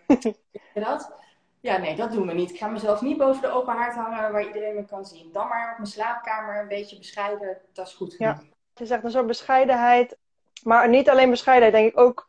Uh, 0.07 0.33
je 0.73 0.81
dat? 0.81 1.11
Ja, 1.59 1.77
nee, 1.77 1.95
dat 1.95 2.11
doen 2.11 2.27
we 2.27 2.33
niet. 2.33 2.49
Ik 2.49 2.57
ga 2.57 2.67
mezelf 2.67 3.01
niet 3.01 3.17
boven 3.17 3.41
de 3.41 3.51
open 3.51 3.73
haard 3.73 3.95
hangen 3.95 4.31
waar 4.31 4.47
iedereen 4.47 4.75
me 4.75 4.85
kan 4.85 5.05
zien. 5.05 5.29
Dan 5.31 5.47
maar 5.47 5.71
op 5.71 5.77
mijn 5.77 5.89
slaapkamer 5.89 6.59
een 6.59 6.67
beetje 6.67 6.97
bescheiden, 6.97 7.57
dat 7.73 7.87
is 7.87 7.93
goed. 7.93 8.15
Ja, 8.17 8.41
je 8.73 8.85
zegt 8.85 9.03
een 9.03 9.11
soort 9.11 9.27
bescheidenheid, 9.27 10.17
maar 10.63 10.89
niet 10.89 11.09
alleen 11.09 11.29
bescheidenheid, 11.29 11.73
denk 11.73 11.91
ik 11.91 11.99
ook 11.99 12.27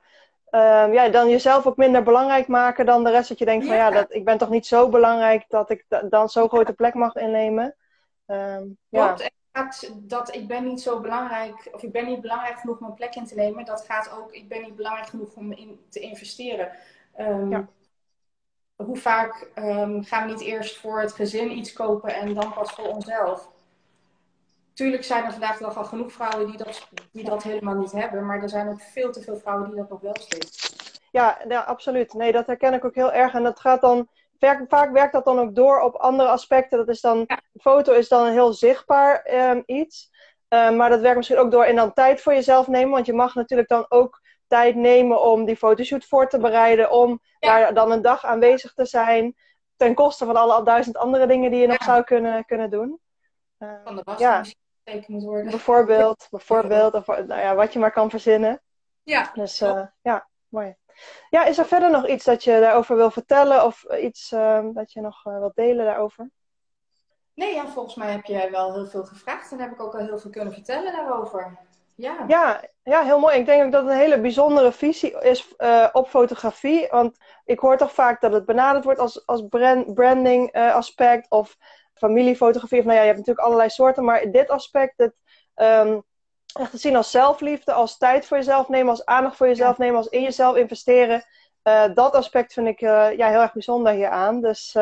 um, 0.56 0.92
ja, 0.92 1.08
dan 1.08 1.28
jezelf 1.28 1.66
ook 1.66 1.76
minder 1.76 2.02
belangrijk 2.02 2.48
maken 2.48 2.86
dan 2.86 3.04
de 3.04 3.10
rest. 3.10 3.28
Dat 3.28 3.38
je 3.38 3.44
denkt 3.44 3.66
van 3.66 3.76
ja, 3.76 3.90
dat, 3.90 4.14
ik 4.14 4.24
ben 4.24 4.38
toch 4.38 4.48
niet 4.48 4.66
zo 4.66 4.88
belangrijk 4.88 5.44
dat 5.48 5.70
ik 5.70 5.84
dan 6.08 6.28
zo'n 6.28 6.48
grote 6.48 6.72
plek 6.72 6.94
mag 6.94 7.14
innemen. 7.14 7.74
Um, 8.26 8.78
ja. 8.88 9.16
dat 9.92 10.34
ik 10.34 10.46
ben 10.46 10.64
niet 10.64 10.80
zo 10.80 11.00
belangrijk, 11.00 11.68
of 11.72 11.82
ik 11.82 11.92
ben 11.92 12.06
niet 12.06 12.20
belangrijk 12.20 12.58
genoeg 12.58 12.80
om 12.80 12.86
een 12.86 12.94
plek 12.94 13.14
in 13.14 13.26
te 13.26 13.34
nemen. 13.34 13.64
Dat 13.64 13.84
gaat 13.88 14.10
ook, 14.18 14.32
ik 14.32 14.48
ben 14.48 14.62
niet 14.62 14.76
belangrijk 14.76 15.08
genoeg 15.08 15.34
om 15.34 15.52
in 15.52 15.80
te 15.90 16.00
investeren. 16.00 16.70
Um, 17.18 17.50
ja. 17.50 17.66
Hoe 18.76 18.96
vaak 18.96 19.50
gaan 20.00 20.26
we 20.26 20.32
niet 20.32 20.40
eerst 20.40 20.78
voor 20.78 21.00
het 21.00 21.12
gezin 21.12 21.58
iets 21.58 21.72
kopen 21.72 22.14
en 22.14 22.34
dan 22.34 22.52
pas 22.52 22.72
voor 22.72 22.88
onszelf? 22.88 23.54
Tuurlijk 24.76 25.04
zijn 25.04 25.24
er 25.24 25.30
vandaag 25.30 25.60
nog 25.60 25.76
al 25.76 25.84
genoeg 25.84 26.12
vrouwen 26.12 26.46
die 26.46 26.56
dat, 26.56 26.88
die 27.12 27.24
dat 27.24 27.42
helemaal 27.42 27.74
niet 27.74 27.92
hebben. 27.92 28.26
Maar 28.26 28.42
er 28.42 28.48
zijn 28.48 28.68
ook 28.68 28.80
veel 28.80 29.12
te 29.12 29.22
veel 29.22 29.36
vrouwen 29.36 29.68
die 29.68 29.76
dat 29.76 29.88
nog 29.88 30.00
wel 30.00 30.16
steeds. 30.18 30.74
Ja, 31.10 31.38
ja, 31.48 31.60
absoluut. 31.60 32.12
Nee, 32.12 32.32
dat 32.32 32.46
herken 32.46 32.74
ik 32.74 32.84
ook 32.84 32.94
heel 32.94 33.12
erg. 33.12 33.34
En 33.34 33.42
dat 33.42 33.60
gaat 33.60 33.80
dan. 33.80 34.08
Vaak 34.68 34.92
werkt 34.92 35.12
dat 35.12 35.24
dan 35.24 35.38
ook 35.38 35.54
door 35.54 35.80
op 35.80 35.94
andere 35.94 36.28
aspecten. 36.28 36.78
Dat 36.78 36.88
is 36.88 37.00
dan, 37.00 37.24
ja. 37.26 37.40
Foto 37.60 37.92
is 37.92 38.08
dan 38.08 38.26
een 38.26 38.32
heel 38.32 38.52
zichtbaar 38.52 39.26
um, 39.50 39.62
iets. 39.66 40.10
Um, 40.48 40.76
maar 40.76 40.90
dat 40.90 41.00
werkt 41.00 41.16
misschien 41.16 41.38
ook 41.38 41.50
door 41.50 41.66
in 41.66 41.76
dan 41.76 41.92
tijd 41.92 42.20
voor 42.20 42.32
jezelf 42.32 42.66
nemen. 42.66 42.90
Want 42.90 43.06
je 43.06 43.12
mag 43.12 43.34
natuurlijk 43.34 43.68
dan 43.68 43.86
ook 43.88 44.20
tijd 44.46 44.74
nemen 44.74 45.22
om 45.22 45.44
die 45.44 45.56
fotoshoot 45.56 46.04
voor 46.04 46.28
te 46.28 46.38
bereiden. 46.38 46.90
Om 46.90 47.20
ja. 47.38 47.58
daar 47.58 47.74
dan 47.74 47.90
een 47.90 48.02
dag 48.02 48.24
aanwezig 48.24 48.72
te 48.72 48.84
zijn. 48.84 49.34
Ten 49.76 49.94
koste 49.94 50.24
van 50.24 50.36
alle 50.36 50.64
duizend 50.64 50.96
andere 50.96 51.26
dingen 51.26 51.50
die 51.50 51.60
je 51.60 51.66
nog 51.66 51.82
zou 51.82 52.02
kunnen, 52.02 52.44
kunnen 52.44 52.70
doen. 52.70 53.00
Uh, 53.58 53.70
van 53.84 53.96
de 53.96 54.02
was 54.04 54.18
ja 54.18 54.42
moet 55.07 55.22
worden. 55.22 55.51
Bijvoorbeeld, 55.51 56.27
bijvoorbeeld 56.31 56.94
of, 56.94 57.07
nou 57.07 57.40
ja, 57.40 57.55
wat 57.55 57.72
je 57.72 57.79
maar 57.79 57.92
kan 57.92 58.11
verzinnen. 58.11 58.61
Ja. 59.03 59.31
Dus 59.35 59.62
uh, 59.62 59.87
ja, 60.03 60.29
mooi. 60.49 60.77
Ja, 61.31 61.44
is 61.44 61.59
er 61.59 61.66
verder 61.66 61.90
nog 61.90 62.09
iets 62.09 62.25
dat 62.25 62.44
je 62.44 62.61
daarover 62.61 62.96
wil 62.96 63.11
vertellen 63.11 63.64
of 63.64 63.85
iets 63.85 64.33
uh, 64.33 64.66
dat 64.72 64.92
je 64.92 65.01
nog 65.01 65.25
uh, 65.27 65.38
wilt 65.38 65.55
delen 65.55 65.85
daarover? 65.85 66.31
Nee, 67.35 67.55
ja, 67.55 67.66
volgens 67.66 67.94
mij 67.94 68.11
heb 68.11 68.25
jij 68.25 68.51
wel 68.51 68.75
heel 68.75 68.87
veel 68.87 69.05
gevraagd 69.05 69.53
en 69.53 69.61
heb 69.61 69.72
ik 69.72 69.81
ook 69.81 69.94
al 69.94 70.07
heel 70.07 70.18
veel 70.18 70.31
kunnen 70.31 70.53
vertellen 70.53 70.92
daarover. 70.92 71.59
Ja. 71.96 72.24
Ja, 72.26 72.61
ja, 72.82 73.02
heel 73.02 73.18
mooi. 73.18 73.37
Ik 73.37 73.46
denk 73.46 73.64
ook 73.64 73.72
dat 73.72 73.82
het 73.82 73.90
een 73.90 73.98
hele 73.98 74.20
bijzondere 74.20 74.72
visie 74.72 75.20
is 75.20 75.54
uh, 75.59 75.88
op 75.92 76.09
fotografie. 76.09 76.88
Want 76.90 77.16
ik 77.44 77.59
hoor 77.59 77.76
toch 77.76 77.92
vaak 77.92 78.20
dat 78.20 78.32
het 78.32 78.46
benaderd 78.46 78.85
wordt 78.85 79.00
als, 79.00 79.26
als 79.26 79.46
brand, 79.48 79.94
branding 79.94 80.56
uh, 80.56 80.74
aspect 80.74 81.30
of 81.30 81.56
familiefotografie. 81.94 82.78
Of 82.78 82.85
nou 82.85 82.96
ja, 82.96 83.02
je 83.02 83.09
hebt 83.09 83.18
natuurlijk 83.18 83.46
allerlei 83.46 83.70
soorten. 83.70 84.04
Maar 84.04 84.30
dit 84.30 84.50
aspect, 84.50 84.94
het 84.96 85.14
um, 85.56 86.02
echt 86.61 86.70
te 86.70 86.78
zien 86.78 86.96
als 86.96 87.11
zelfliefde, 87.11 87.72
als 87.72 87.98
tijd 87.98 88.26
voor 88.26 88.37
jezelf 88.37 88.68
nemen, 88.68 88.90
als 88.90 89.04
aandacht 89.04 89.37
voor 89.37 89.46
jezelf 89.46 89.78
nemen, 89.78 89.96
als 89.96 90.09
in 90.09 90.22
jezelf 90.22 90.56
investeren. 90.56 91.24
Uh, 91.62 91.85
dat 91.94 92.14
aspect 92.14 92.52
vind 92.52 92.66
ik 92.66 92.80
ja, 92.80 93.28
heel 93.28 93.40
erg 93.40 93.52
bijzonder 93.52 93.92
hieraan. 93.92 94.40
Dus 94.40 94.72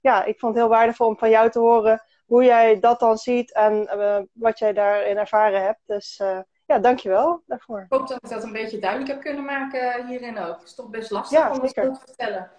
ja, 0.00 0.24
ik 0.24 0.38
vond 0.38 0.54
het 0.54 0.62
heel 0.62 0.72
waardevol 0.72 1.06
om 1.06 1.18
van 1.18 1.30
jou 1.30 1.50
te 1.50 1.58
horen 1.58 2.02
hoe 2.30 2.44
jij 2.44 2.80
dat 2.80 3.00
dan 3.00 3.18
ziet 3.18 3.52
en 3.52 3.88
wat 4.32 4.58
jij 4.58 4.72
daarin 4.72 5.18
ervaren 5.18 5.62
hebt. 5.62 5.80
Dus 5.86 6.22
ja, 6.66 6.78
dankjewel 6.78 7.42
daarvoor. 7.46 7.80
Ik 7.80 7.92
hoop 7.92 8.08
dat 8.08 8.18
ik 8.22 8.30
dat 8.30 8.42
een 8.42 8.52
beetje 8.52 8.78
duidelijk 8.78 9.10
heb 9.10 9.20
kunnen 9.20 9.44
maken 9.44 10.06
hierin 10.06 10.38
ook. 10.38 10.58
Het 10.58 10.68
is 10.68 10.74
toch 10.74 10.88
best 10.90 11.10
lastig 11.10 11.38
ja, 11.38 11.52
om 11.52 11.60
het 11.60 11.74
te 11.74 11.96
vertellen. 12.04 12.50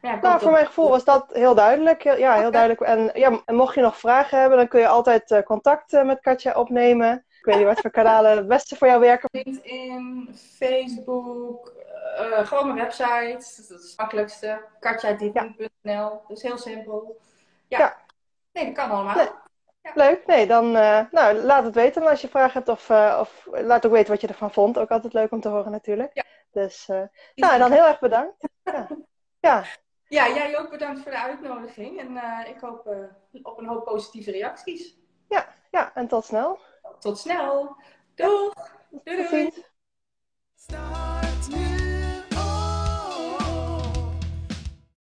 Ja, 0.00 0.18
nou, 0.20 0.40
voor 0.40 0.50
mijn 0.50 0.66
gevoel 0.66 0.88
was 0.88 1.04
dat 1.04 1.26
heel 1.32 1.54
duidelijk. 1.54 2.02
Ja, 2.02 2.34
heel 2.34 2.50
duidelijk. 2.50 2.80
En, 2.80 3.10
ja, 3.14 3.40
en 3.44 3.54
mocht 3.54 3.74
je 3.74 3.80
nog 3.80 3.98
vragen 3.98 4.38
hebben, 4.38 4.58
dan 4.58 4.68
kun 4.68 4.80
je 4.80 4.88
altijd 4.88 5.30
uh, 5.30 5.42
contact 5.42 5.92
uh, 5.92 6.04
met 6.04 6.20
Katja 6.20 6.52
opnemen. 6.52 7.24
Ik 7.38 7.44
weet 7.44 7.56
niet 7.56 7.66
wat 7.66 7.80
voor 7.80 7.90
kanalen 7.90 8.36
het 8.36 8.48
beste 8.48 8.76
voor 8.76 8.86
jou 8.86 9.00
werken. 9.00 9.28
LinkedIn, 9.32 10.28
Facebook, 10.56 11.72
uh, 12.20 12.46
gewoon 12.46 12.66
mijn 12.66 12.78
website. 12.78 13.32
Dat 13.32 13.40
is 13.40 13.68
het 13.68 13.94
makkelijkste. 13.96 14.60
katjadieting.nl. 14.80 16.22
Dat 16.28 16.36
is 16.36 16.42
heel 16.42 16.58
simpel. 16.58 17.20
Ja. 17.68 17.96
Nee, 18.54 18.64
dat 18.64 18.74
kan 18.74 18.90
allemaal. 18.90 19.42
Ja. 19.82 19.90
Leuk. 19.94 20.26
Nee, 20.26 20.46
dan 20.46 20.76
uh, 20.76 21.00
nou, 21.10 21.34
laat 21.34 21.64
het 21.64 21.74
weten 21.74 22.06
als 22.06 22.20
je 22.20 22.28
vragen 22.28 22.52
hebt. 22.52 22.68
Of, 22.68 22.88
uh, 22.88 23.16
of 23.20 23.48
laat 23.50 23.86
ook 23.86 23.92
weten 23.92 24.12
wat 24.12 24.20
je 24.20 24.26
ervan 24.26 24.52
vond. 24.52 24.78
Ook 24.78 24.90
altijd 24.90 25.12
leuk 25.12 25.32
om 25.32 25.40
te 25.40 25.48
horen 25.48 25.70
natuurlijk. 25.70 26.10
Ja. 26.14 26.24
Dus 26.50 26.86
nou, 27.34 27.58
dan 27.58 27.72
heel 27.72 27.86
erg 27.86 28.00
bedankt. 28.00 28.48
ja. 28.62 28.88
ja. 29.40 29.64
Ja, 30.08 30.28
jij 30.28 30.58
ook 30.58 30.70
bedankt 30.70 31.00
voor 31.00 31.10
de 31.10 31.18
uitnodiging. 31.18 31.98
En 31.98 32.16
ik 32.46 32.60
hoop 32.60 32.86
op 33.42 33.58
een 33.58 33.66
hoop 33.66 33.84
positieve 33.84 34.30
reacties. 34.30 34.98
Ja, 35.28 35.46
ja, 35.70 35.94
en 35.94 36.08
tot 36.08 36.24
snel. 36.24 36.58
Tot 36.98 37.18
snel. 37.18 37.76
Doeg. 38.14 38.54
Doei. 39.04 39.28
doei. 39.28 39.64